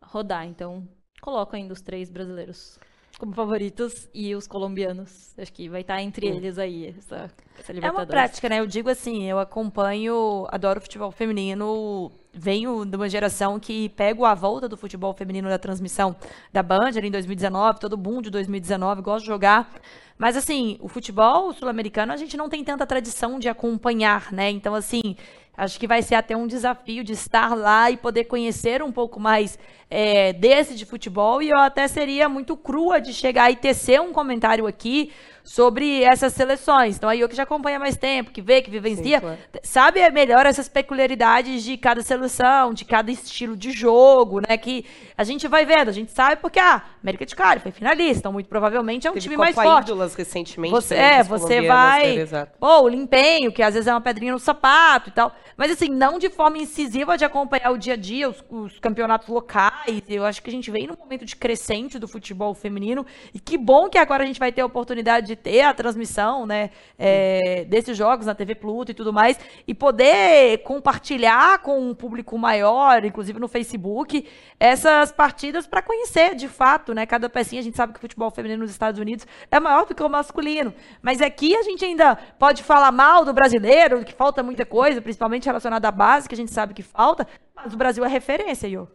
[0.03, 0.47] rodar.
[0.47, 0.87] Então,
[1.21, 2.79] coloco ainda os três brasileiros
[3.19, 5.33] como favoritos e os colombianos.
[5.39, 8.61] Acho que vai estar entre eles aí essa, essa É uma prática, né?
[8.61, 14.35] Eu digo assim, eu acompanho, adoro futebol feminino, venho de uma geração que pego a
[14.35, 16.15] volta do futebol feminino da transmissão
[16.53, 19.71] da Band em 2019, todo boom de 2019, gosto de jogar.
[20.18, 24.50] Mas assim, o futebol sul-americano a gente não tem tanta tradição de acompanhar, né?
[24.50, 25.16] Então assim,
[25.57, 29.19] Acho que vai ser até um desafio de estar lá e poder conhecer um pouco
[29.19, 31.40] mais é, desse de futebol.
[31.40, 35.12] E eu até seria muito crua de chegar e tecer um comentário aqui
[35.47, 36.97] sobre essas seleções.
[36.97, 39.38] Então, aí eu que já acompanha mais tempo, que vê, que vivencia, Sim, claro.
[39.62, 44.59] sabe melhor essas peculiaridades de cada seleção, de cada estilo de jogo, né?
[44.59, 44.85] Que
[45.16, 48.19] a gente vai vendo, a gente sabe porque a ah, América de Cali foi finalista,
[48.19, 49.87] então muito provavelmente é um Teve time Copa mais forte.
[49.87, 50.73] Ídolas recentemente.
[50.73, 52.27] Você, é, você vai.
[52.59, 55.33] Pô, o empenho, que às vezes é uma pedrinha no sapato e tal.
[55.56, 59.28] Mas assim, não de forma incisiva de acompanhar o dia a dia, os, os campeonatos
[59.28, 60.02] locais.
[60.09, 63.04] Eu acho que a gente vem num momento de crescente do futebol feminino.
[63.35, 66.46] E que bom que agora a gente vai ter a oportunidade de ter a transmissão,
[66.46, 71.94] né, é, desses jogos na TV Pluto e tudo mais, e poder compartilhar com um
[71.94, 74.26] público maior, inclusive no Facebook,
[74.59, 77.61] essas partidas para conhecer de fato, né, cada pecinha.
[77.61, 80.09] A gente sabe que o futebol feminino nos Estados Unidos é maior do que o
[80.09, 85.00] masculino, mas aqui a gente ainda pode falar mal do brasileiro, que falta muita coisa,
[85.00, 88.66] principalmente relacionada à base, que a gente sabe que falta, mas o Brasil é referência,
[88.66, 88.88] Iô.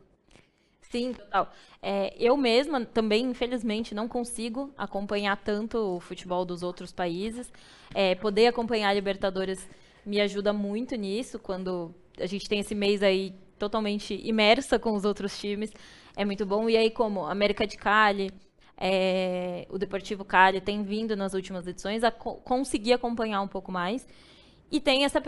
[0.82, 1.52] Sim, total.
[1.82, 7.52] É, eu mesma também, infelizmente, não consigo acompanhar tanto o futebol dos outros países.
[7.94, 9.70] É, poder acompanhar a Libertadores
[10.06, 15.06] me ajuda muito nisso, quando a gente tem esse mês aí totalmente imersa com os
[15.06, 15.72] outros times.
[16.16, 16.70] É muito bom.
[16.70, 18.32] E aí, como América de Cali,
[18.78, 23.72] é, o Deportivo Cali tem vindo nas últimas edições a co conseguir acompanhar um pouco
[23.72, 24.08] mais.
[24.72, 25.22] E tem essa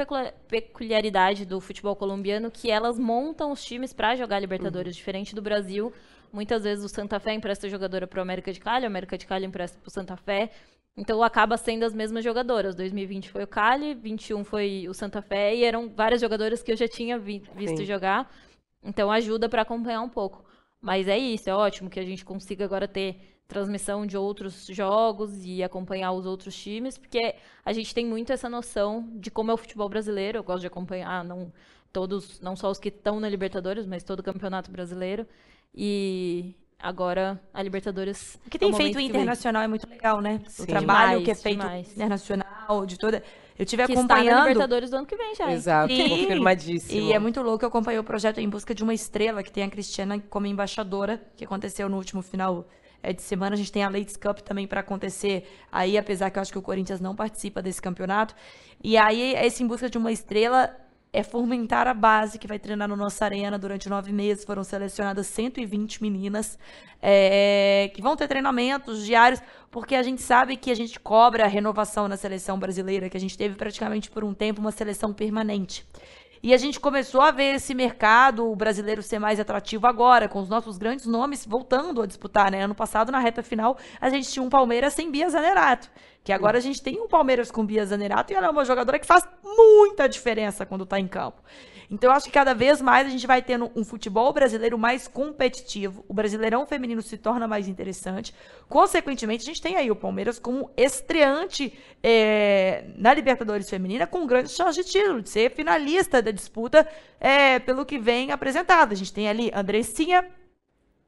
[0.47, 4.97] peculiaridade do futebol colombiano que elas montam os times para jogar Libertadores, uhum.
[4.97, 5.91] diferente do Brasil.
[6.31, 9.27] Muitas vezes o Santa Fé empresta jogadora para o América de Cali, o América de
[9.27, 10.49] Cali empresta para o Santa Fé.
[10.95, 12.73] Então acaba sendo as mesmas jogadoras.
[12.73, 16.77] 2020 foi o Cali, 21 foi o Santa Fé e eram várias jogadoras que eu
[16.77, 17.85] já tinha vi visto Sim.
[17.85, 18.33] jogar.
[18.81, 20.45] Então ajuda para acompanhar um pouco.
[20.79, 25.45] Mas é isso, é ótimo que a gente consiga agora ter transmissão de outros jogos
[25.45, 29.53] e acompanhar os outros times, porque a gente tem muito essa noção de como é
[29.53, 30.39] o futebol brasileiro.
[30.39, 31.51] Eu gosto de acompanhar não
[31.91, 35.25] todos, não só os que estão na Libertadores, mas todo o Campeonato Brasileiro.
[35.73, 38.39] E agora a Libertadores.
[38.45, 40.41] O que tem é feito internacional é muito legal, né?
[40.47, 40.63] Sim.
[40.63, 41.91] O trabalho demais, que é feito demais.
[41.91, 43.23] internacional, de toda.
[43.57, 44.27] Eu tive que acompanhando.
[44.27, 45.51] Está na Libertadores do ano que vem já.
[45.51, 46.99] Exato, e, confirmadíssimo.
[46.99, 47.63] E é muito louco.
[47.63, 51.21] Eu acompanhei o projeto Em Busca de uma Estrela, que tem a Cristiana como embaixadora,
[51.37, 53.55] que aconteceu no último final é, de semana.
[53.55, 56.57] A gente tem a Ladies Cup também para acontecer aí, apesar que eu acho que
[56.57, 58.35] o Corinthians não participa desse campeonato.
[58.81, 60.73] E aí, esse Em Busca de uma Estrela
[61.13, 64.43] é fomentar a base que vai treinar no nossa arena durante nove meses.
[64.43, 66.57] Foram selecionadas 120 meninas
[66.99, 69.39] é, que vão ter treinamentos diários,
[69.69, 73.19] porque a gente sabe que a gente cobra a renovação na seleção brasileira, que a
[73.19, 75.85] gente teve praticamente por um tempo uma seleção permanente.
[76.45, 80.49] E a gente começou a ver esse mercado brasileiro ser mais atrativo agora, com os
[80.49, 82.61] nossos grandes nomes voltando a disputar, né?
[82.61, 85.89] Ano passado, na reta final, a gente tinha um Palmeiras sem Bia Zanerato.
[86.21, 88.99] Que agora a gente tem um Palmeiras com Bia Zanerato e ela é uma jogadora
[88.99, 91.41] que faz muita diferença quando está em campo.
[91.89, 95.07] Então, eu acho que cada vez mais a gente vai tendo um futebol brasileiro mais
[95.07, 96.03] competitivo.
[96.07, 98.33] O brasileirão feminino se torna mais interessante.
[98.67, 104.55] Consequentemente, a gente tem aí o Palmeiras como estreante é, na Libertadores Feminina, com grandes
[104.55, 106.87] chances de título, de ser finalista da disputa
[107.19, 108.91] é, pelo que vem apresentado.
[108.91, 110.25] A gente tem ali Andressinha,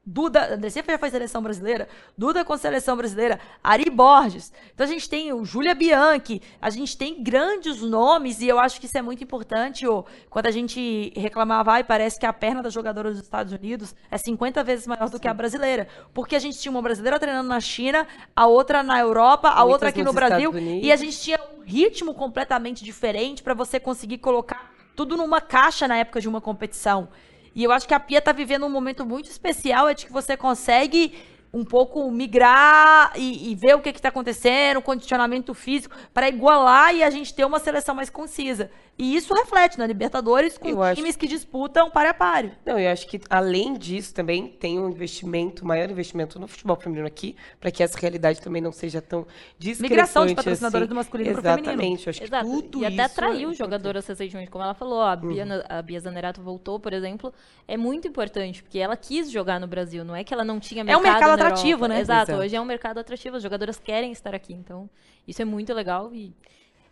[0.08, 4.52] Duda, Andressa já foi seleção brasileira, Duda com seleção brasileira, Ari Borges.
[4.72, 8.78] Então a gente tem o Júlia Bianchi, a gente tem grandes nomes e eu acho
[8.78, 9.84] que isso é muito importante.
[10.30, 14.16] Quando a gente reclamava, e parece que a perna da jogadora dos Estados Unidos é
[14.16, 15.88] 50 vezes maior do que a brasileira.
[16.14, 19.72] Porque a gente tinha uma brasileira treinando na China, a outra na Europa, a Muitas
[19.72, 24.18] outra aqui no Brasil e a gente tinha um ritmo completamente diferente para você conseguir
[24.18, 27.08] colocar tudo numa caixa na época de uma competição.
[27.56, 30.12] E eu acho que a Pia tá vivendo um momento muito especial, é de que
[30.12, 31.14] você consegue
[31.56, 36.94] um pouco migrar e, e ver o que está acontecendo, o condicionamento físico, para igualar
[36.94, 38.70] e a gente ter uma seleção mais concisa.
[38.98, 42.52] E isso reflete na Libertadores com Eu acho times que disputam pare a pare.
[42.64, 47.06] Não, eu acho que além disso também tem um investimento, maior investimento no futebol feminino
[47.06, 49.26] aqui, para que essa realidade também não seja tão
[49.58, 50.88] discrepante Migração de patrocinadores assim.
[50.88, 51.68] do masculino pro feminino.
[51.72, 52.44] Exatamente, eu acho Exato.
[52.46, 53.58] que tudo e até isso é atraiu importante.
[53.58, 57.34] jogadoras recentemente, como ela falou, a Bia, a Bia Zanerato voltou, por exemplo,
[57.68, 60.82] é muito importante, porque ela quis jogar no Brasil, não é que ela não tinha
[60.86, 61.88] É um mercado mercado na atrativo, Europa.
[61.88, 62.00] né?
[62.00, 62.44] Exato, Exato.
[62.44, 64.88] hoje é um mercado atrativo, as jogadoras querem estar aqui, então
[65.26, 66.34] isso é muito legal e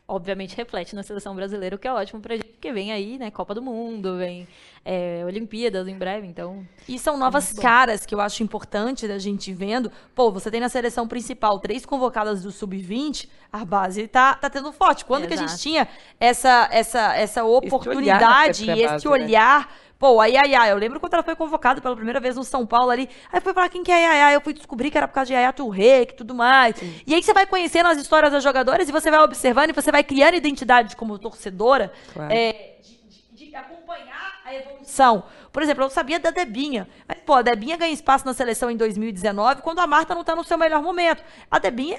[0.07, 3.31] obviamente reflete na seleção brasileira, o que é ótimo pra gente, porque vem aí, né,
[3.31, 4.47] Copa do Mundo, vem
[4.85, 9.53] é, Olimpíadas em breve, então E são novas caras que eu acho importante da gente
[9.55, 9.90] vendo.
[10.14, 14.71] Pô, você tem na seleção principal três convocadas do Sub-20, a base tá, tá tendo
[14.73, 15.05] forte.
[15.07, 15.88] Quando que a gente tinha
[16.21, 19.69] essa, essa, essa olhar oportunidade e esse base, né?
[19.98, 22.90] Pô, a Yaya, eu lembro quando ela foi convocada pela primeira vez no São Paulo
[22.90, 23.09] ali.
[23.33, 25.28] Aí foi falar quem que é a Yaya, eu fui descobrir que era por causa
[25.28, 26.74] de Yaya Touré, e tudo mais.
[27.07, 29.90] E aí você vai conhecendo as histórias das jogadoras e você vai observando e você
[29.92, 31.92] vai criando identidade como torcedora.
[32.12, 32.33] Claro.
[32.33, 32.96] é, de,
[33.37, 35.24] de- de acompanhar a evolução.
[35.52, 36.88] Por exemplo, eu sabia da Debinha.
[37.09, 40.35] Mas, pô, a Debinha ganha espaço na seleção em 2019, quando a Marta não tá
[40.35, 41.22] no seu melhor momento.
[41.50, 41.96] A Debinha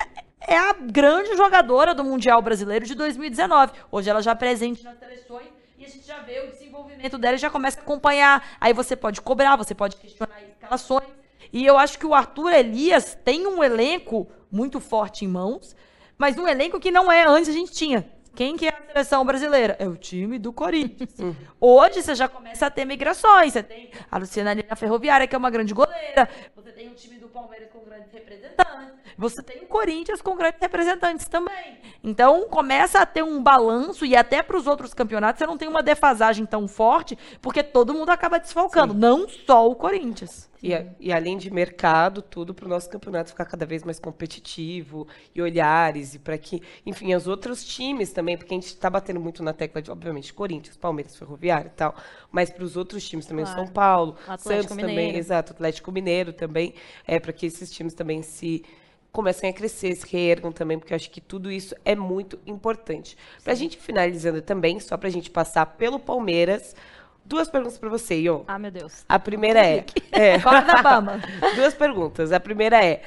[0.48, 3.72] é a grande jogadora do Mundial Brasileiro de 2019.
[3.90, 5.48] Hoje ela já é presente nas seleções
[5.86, 8.58] e a gente já vê o desenvolvimento dela e já começa a acompanhar.
[8.60, 11.08] Aí você pode cobrar, você pode questionar escalações.
[11.54, 15.76] E eu acho que o Arthur Elias tem um elenco muito forte em mãos,
[16.18, 18.10] mas um elenco que não é antes a gente tinha.
[18.36, 19.78] Quem que é a seleção brasileira?
[19.80, 21.16] É o time do Corinthians.
[21.60, 23.54] Hoje você já começa a ter migrações.
[23.54, 26.28] Você tem a Luciana Nina Ferroviária, que é uma grande goleira.
[26.54, 28.94] Você tem o time do Palmeiras com grandes representantes.
[29.18, 31.80] Você tem o Corinthians com grandes representantes também.
[32.04, 35.70] Então começa a ter um balanço e até para os outros campeonatos você não tem
[35.70, 40.50] uma defasagem tão forte, porque todo mundo acaba desfalcando, não só o Corinthians.
[40.64, 45.08] E, e além de mercado, tudo para o nosso campeonato ficar cada vez mais competitivo
[45.34, 49.20] e olhares e para que, enfim, os outros times também, porque a gente está batendo
[49.20, 51.96] muito na tecla de, obviamente, Corinthians, Palmeiras, Ferroviária e tal,
[52.32, 53.60] mas para os outros times também, Claro.
[53.66, 55.18] São Paulo, Atlético Santos também, Mineiro.
[55.18, 56.74] exato, Atlético Mineiro também,
[57.06, 58.64] é para que esses times também se
[59.12, 63.18] comecem a crescer, se reergam também, porque eu acho que tudo isso é muito importante.
[63.44, 66.76] Para a gente finalizando também, só para a gente passar pelo Palmeiras,
[67.26, 68.44] duas perguntas para você, Iô.
[68.48, 69.04] ah, meu Deus.
[69.10, 71.20] A primeira é, é Corda bamba.
[71.56, 72.32] Duas perguntas.
[72.32, 73.02] A primeira é: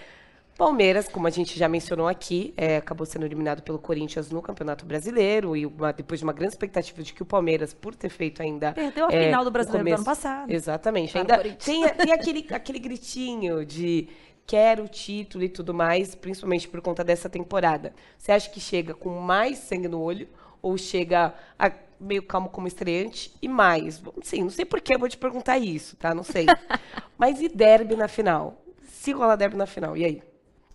[0.57, 4.85] Palmeiras, como a gente já mencionou aqui, é, acabou sendo eliminado pelo Corinthians no Campeonato
[4.85, 8.43] Brasileiro e uma- depois de uma grande expectativa de que o Palmeiras, por ter feito
[8.43, 10.51] ainda Perdeu a é, final do Brasileiro do começo- ano passado.
[10.51, 11.17] Exatamente.
[11.17, 14.09] Ainda tem, tem aquele, aquele gritinho de
[14.45, 17.93] quero o título e tudo mais, principalmente por conta dessa temporada.
[18.17, 20.27] Você acha que chega com mais sangue no olho
[20.61, 21.71] ou chega a-
[22.01, 24.03] meio calmo como estreante e mais?
[24.23, 26.15] Sim, não sei por que eu vou te perguntar isso, tá?
[26.15, 26.47] Não sei.
[27.19, 28.63] Mas e derby na final?
[28.83, 30.23] Se rolar derby na final, e aí?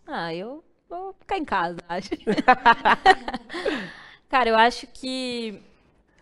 [0.06, 2.10] Ah, eu vou ficar em casa, acho.
[4.30, 5.60] Cara, eu acho que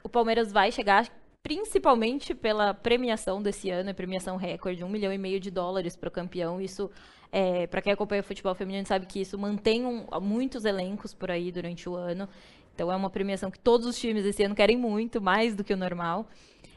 [0.04, 1.08] o Palmeiras vai chegar,
[1.42, 6.10] principalmente pela premiação desse ano, a premiação recorde, um milhão e meio de dólares para
[6.10, 6.60] o campeão.
[6.62, 6.92] Isso,
[7.32, 11.32] é, para quem acompanha o futebol feminino, sabe que isso mantém um- muitos elencos por
[11.32, 12.28] aí durante o ano.
[12.82, 15.72] Então é uma premiação que todos os times esse ano querem muito, mais do que
[15.72, 16.28] o normal.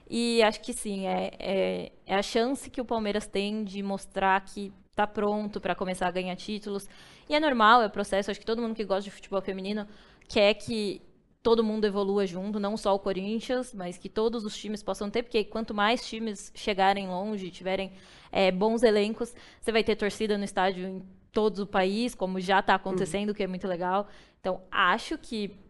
[0.08, 4.38] E acho que sim, é, é, é a chance que o Palmeiras tem de mostrar
[4.44, 6.86] que está pronto para começar a ganhar títulos.
[7.26, 8.30] E é normal, é processo.
[8.30, 9.88] Acho que todo mundo que gosta de futebol feminino
[10.28, 11.00] quer que
[11.42, 15.22] todo mundo evolua junto, não só o Corinthians, mas que todos os times possam ter,
[15.22, 17.92] porque quanto mais times chegarem longe, tiverem
[18.30, 22.60] é, bons elencos, você vai ter torcida no estádio em todo o país, como já
[22.60, 24.06] está acontecendo, o que é muito legal.
[24.38, 25.63] Então, acho que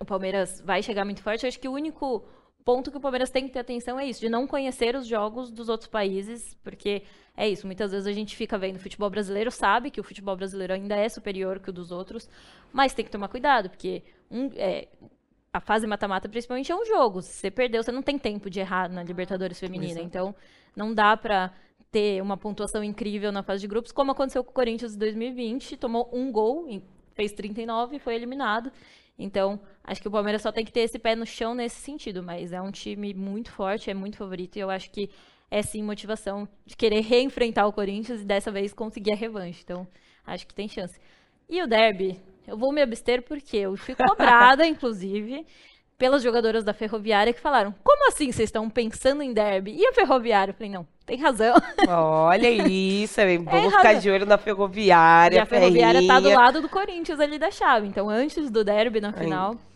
[0.00, 1.46] o Palmeiras vai chegar muito forte.
[1.46, 2.24] Acho que o único
[2.64, 5.50] ponto que o Palmeiras tem que ter atenção é isso, de não conhecer os jogos
[5.50, 7.02] dos outros países, porque
[7.36, 10.72] é isso, muitas vezes a gente fica vendo futebol brasileiro, sabe que o futebol brasileiro
[10.72, 12.28] ainda é superior que o dos outros,
[12.72, 14.88] mas tem que tomar cuidado, porque um, é,
[15.52, 17.20] a fase mata-mata principalmente é um jogo.
[17.20, 20.06] Se você perdeu, você não tem tempo de errar na Libertadores feminina, Exato.
[20.06, 20.34] então
[20.74, 21.52] não dá pra
[21.90, 25.76] ter uma pontuação incrível na fase de grupos, como aconteceu com o Corinthians em 2020,
[25.76, 26.66] tomou um gol,
[27.14, 28.72] fez 39 e foi eliminado.
[29.18, 32.22] Então, acho que o Palmeiras só tem que ter esse pé no chão nesse sentido,
[32.22, 35.08] mas é um time muito forte, é muito favorito, e eu acho que
[35.50, 39.60] é sim motivação de querer reenfrentar o Corinthians e dessa vez conseguir a revanche.
[39.62, 39.86] Então,
[40.26, 40.98] acho que tem chance.
[41.48, 45.46] E o derby, eu vou me abster porque eu fui cobrada, inclusive,
[45.96, 49.74] pelas jogadoras da Ferroviária que falaram: como assim vocês estão pensando em derby?
[49.76, 50.50] E a Ferroviária?
[50.50, 51.54] Eu falei: não, tem razão.
[51.88, 55.36] Olha isso, é bom ficar de olho na Ferroviária.
[55.36, 57.86] E a Ferroviária tá do lado do Corinthians ali da chave.
[57.86, 59.52] Então, antes do derby na final.
[59.52, 59.73] Ai.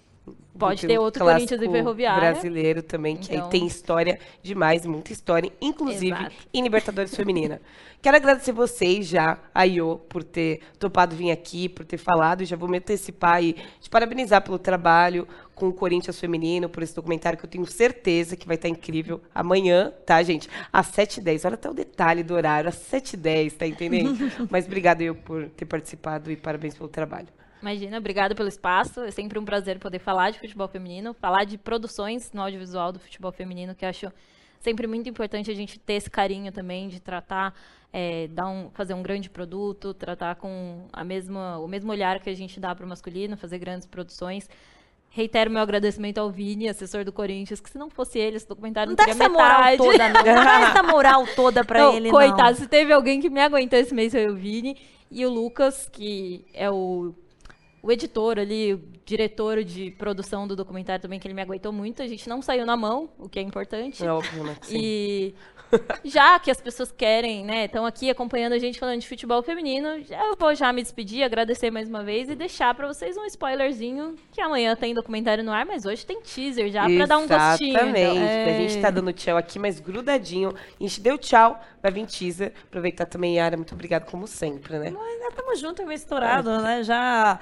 [0.59, 2.33] Pode ter outro Corinthians e Ferroviária.
[2.33, 3.45] brasileiro também, que então...
[3.45, 6.35] aí tem história demais, muita história, inclusive Exato.
[6.53, 7.61] em Libertadores Feminina.
[8.01, 12.45] Quero agradecer vocês já, a Iô, por ter topado vir aqui, por ter falado.
[12.45, 16.95] Já vou me antecipar e te parabenizar pelo trabalho com o Corinthians Feminino, por esse
[16.95, 20.49] documentário que eu tenho certeza que vai estar incrível amanhã, tá, gente?
[20.73, 21.45] Às 7h10.
[21.45, 24.17] Olha até o detalhe do horário, às 7h10, tá entendendo?
[24.49, 27.29] Mas obrigada, eu, por ter participado e parabéns pelo trabalho.
[27.61, 29.01] Imagina, obrigado pelo espaço.
[29.01, 32.99] É sempre um prazer poder falar de futebol feminino, falar de produções no audiovisual do
[32.99, 34.13] futebol feminino, que eu acho
[34.61, 37.55] sempre muito importante a gente ter esse carinho também de tratar,
[37.93, 42.31] é, dar um, fazer um grande produto, tratar com a mesma, o mesmo olhar que
[42.31, 44.49] a gente dá para o masculino, fazer grandes produções.
[45.11, 48.91] Reitero meu agradecimento ao Vini, assessor do Corinthians, que se não fosse ele, esse documentário
[48.91, 49.33] não, não teria metade.
[49.33, 50.23] Moral toda, não.
[50.37, 52.37] não dá essa moral toda pra não, ele, coitado, não.
[52.37, 54.77] Coitado, se teve alguém que me aguentou esse mês foi o Vini.
[55.11, 57.15] E o Lucas, que é o
[57.89, 62.03] o editor ali, o diretor de produção do documentário também, que ele me aguentou muito.
[62.03, 64.05] A gente não saiu na mão, o que é importante.
[64.05, 64.55] É óbvio, né?
[64.61, 64.76] Sim.
[64.78, 65.34] E
[66.05, 69.89] já que as pessoas querem, né, estão aqui acompanhando a gente falando de futebol feminino,
[69.89, 74.16] eu vou já me despedir, agradecer mais uma vez e deixar para vocês um spoilerzinho
[74.33, 77.77] que amanhã tem documentário no ar, mas hoje tem teaser já para dar um gostinho.
[77.77, 78.11] Exatamente.
[78.11, 78.57] Então, é...
[78.57, 80.51] A gente tá dando tchau aqui, mas grudadinho.
[80.51, 82.53] A gente deu tchau, vai vir teaser.
[82.69, 84.93] Aproveitar também, Yara, muito obrigado como sempre, né?
[85.21, 86.62] Já estamos juntos, misturado, é.
[86.62, 86.83] né?
[86.83, 87.41] Já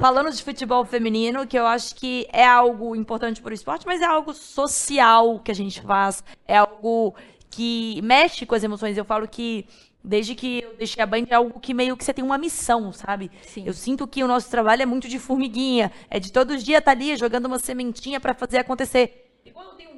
[0.00, 4.00] falando de futebol feminino, que eu acho que é algo importante para o esporte, mas
[4.00, 7.14] é algo social que a gente faz, é algo
[7.50, 8.96] que mexe com as emoções.
[8.96, 9.66] Eu falo que
[10.02, 12.92] desde que eu deixei a Band é algo que meio que você tem uma missão,
[12.92, 13.30] sabe?
[13.42, 13.64] Sim.
[13.66, 16.92] Eu sinto que o nosso trabalho é muito de formiguinha, é de todo dia estar
[16.92, 19.30] tá ali jogando uma sementinha para fazer acontecer.
[19.44, 19.78] E quando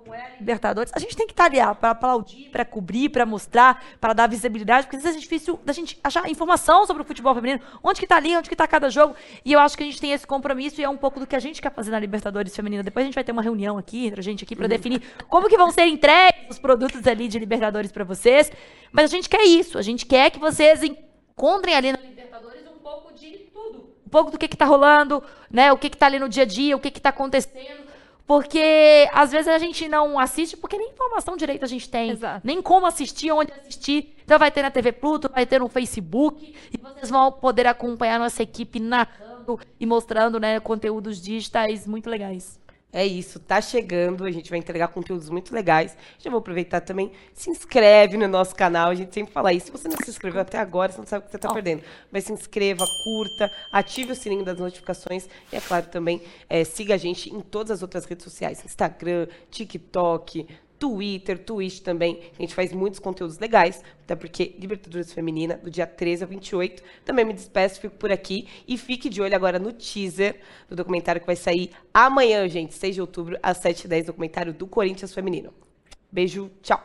[0.00, 3.10] como é a Libertadores, a gente tem que estar tá ali para aplaudir, para cobrir,
[3.10, 7.02] para mostrar, para dar visibilidade, porque às vezes é difícil da gente achar informação sobre
[7.02, 9.14] o futebol feminino, onde que tá ali, onde que tá cada jogo.
[9.44, 11.36] E eu acho que a gente tem esse compromisso e é um pouco do que
[11.36, 12.82] a gente quer fazer na Libertadores feminina.
[12.82, 14.70] Depois a gente vai ter uma reunião aqui entre a gente aqui para uhum.
[14.70, 18.50] definir como que vão ser entregues os produtos ali de Libertadores para vocês.
[18.90, 22.78] Mas a gente quer isso, a gente quer que vocês encontrem ali na Libertadores um
[22.78, 23.90] pouco de tudo.
[24.06, 25.70] Um pouco do que está rolando, né?
[25.72, 27.89] O que está ali no dia a dia, o que está acontecendo.
[28.30, 32.10] Porque às vezes a gente não assiste porque nem informação direito a gente tem.
[32.10, 32.46] Exato.
[32.46, 34.14] Nem como assistir, onde assistir.
[34.24, 36.54] Então vai ter na TV Pluto, vai ter no Facebook.
[36.72, 42.59] E vocês vão poder acompanhar nossa equipe narrando e mostrando né, conteúdos digitais muito legais.
[42.92, 45.96] É isso, tá chegando, a gente vai entregar conteúdos muito legais.
[46.18, 49.66] Já vou aproveitar também, se inscreve no nosso canal, a gente sempre fala isso.
[49.66, 51.54] Se você não se inscreveu até agora, você não sabe o que você está oh.
[51.54, 51.84] perdendo.
[52.10, 56.94] Mas se inscreva, curta, ative o sininho das notificações e, é claro, também é, siga
[56.94, 60.48] a gente em todas as outras redes sociais, Instagram, TikTok,
[60.80, 62.18] Twitter, Twitch também.
[62.36, 66.82] A gente faz muitos conteúdos legais, até porque Libertadores Feminina, do dia 13 ao 28.
[67.04, 68.48] Também me despeço, fico por aqui.
[68.66, 72.94] E fique de olho agora no teaser do documentário que vai sair amanhã, gente, 6
[72.94, 75.52] de outubro, às 7h10, documentário do Corinthians Feminino.
[76.10, 76.82] Beijo, tchau.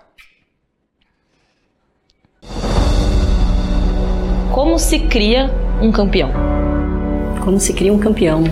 [4.54, 5.50] Como se cria
[5.82, 6.32] um campeão?
[7.43, 8.43] Como se cria um campeão?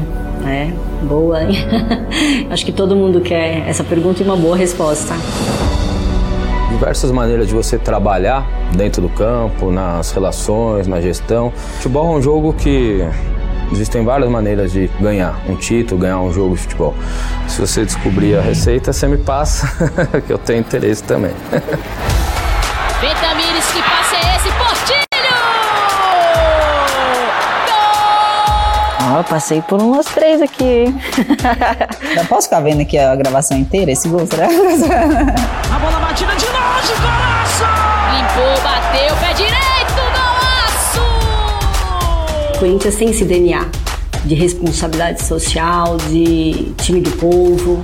[0.46, 0.72] É,
[1.06, 1.40] boa.
[2.50, 5.14] Acho que todo mundo quer essa pergunta e uma boa resposta.
[6.70, 11.52] Diversas maneiras de você trabalhar dentro do campo, nas relações, na gestão.
[11.52, 13.06] Futebol é um jogo que
[13.72, 16.94] Existem várias maneiras de ganhar um título, ganhar um jogo de futebol.
[17.48, 19.68] Se você descobrir a receita, você me passa,
[20.28, 21.32] que eu tenho interesse também.
[29.18, 30.86] eu passei por umas três aqui.
[32.16, 34.48] Não posso ficar vendo aqui a gravação inteira, esse gol, será?
[35.74, 37.64] A bola batida de longe, golaço!
[38.12, 41.02] Limpou, bateu, pé direito, golaço!
[42.56, 43.66] O Corinthians tem esse DNA
[44.26, 47.84] de responsabilidade social, de time do povo.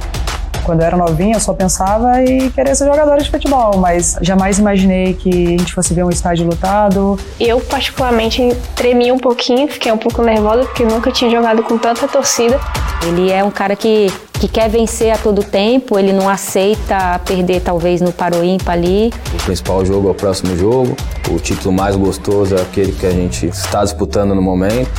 [0.64, 4.60] Quando eu era novinha, eu só pensava em querer ser jogadora de futebol, mas jamais
[4.60, 7.18] imaginei que a gente fosse ver um estádio lotado.
[7.40, 12.08] Eu, particularmente, tremi um pouquinho, fiquei um pouco nervosa, porque nunca tinha jogado com tanta
[12.08, 12.60] torcida.
[13.08, 17.62] Ele é um cara que, que quer vencer a todo tempo, ele não aceita perder,
[17.62, 19.12] talvez, no paro ímpar ali.
[19.34, 20.96] O principal jogo é o próximo jogo,
[21.30, 24.90] o título mais gostoso é aquele que a gente está disputando no momento.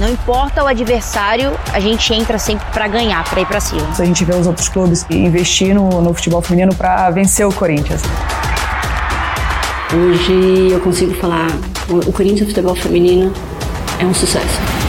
[0.00, 3.86] Não importa o adversário, a gente entra sempre para ganhar, para ir para cima.
[3.98, 8.00] A gente vê os outros clubes investir no, no futebol feminino para vencer o Corinthians.
[9.92, 11.48] Hoje eu consigo falar,
[11.90, 13.30] o Corinthians Futebol Feminino
[13.98, 14.79] é um sucesso.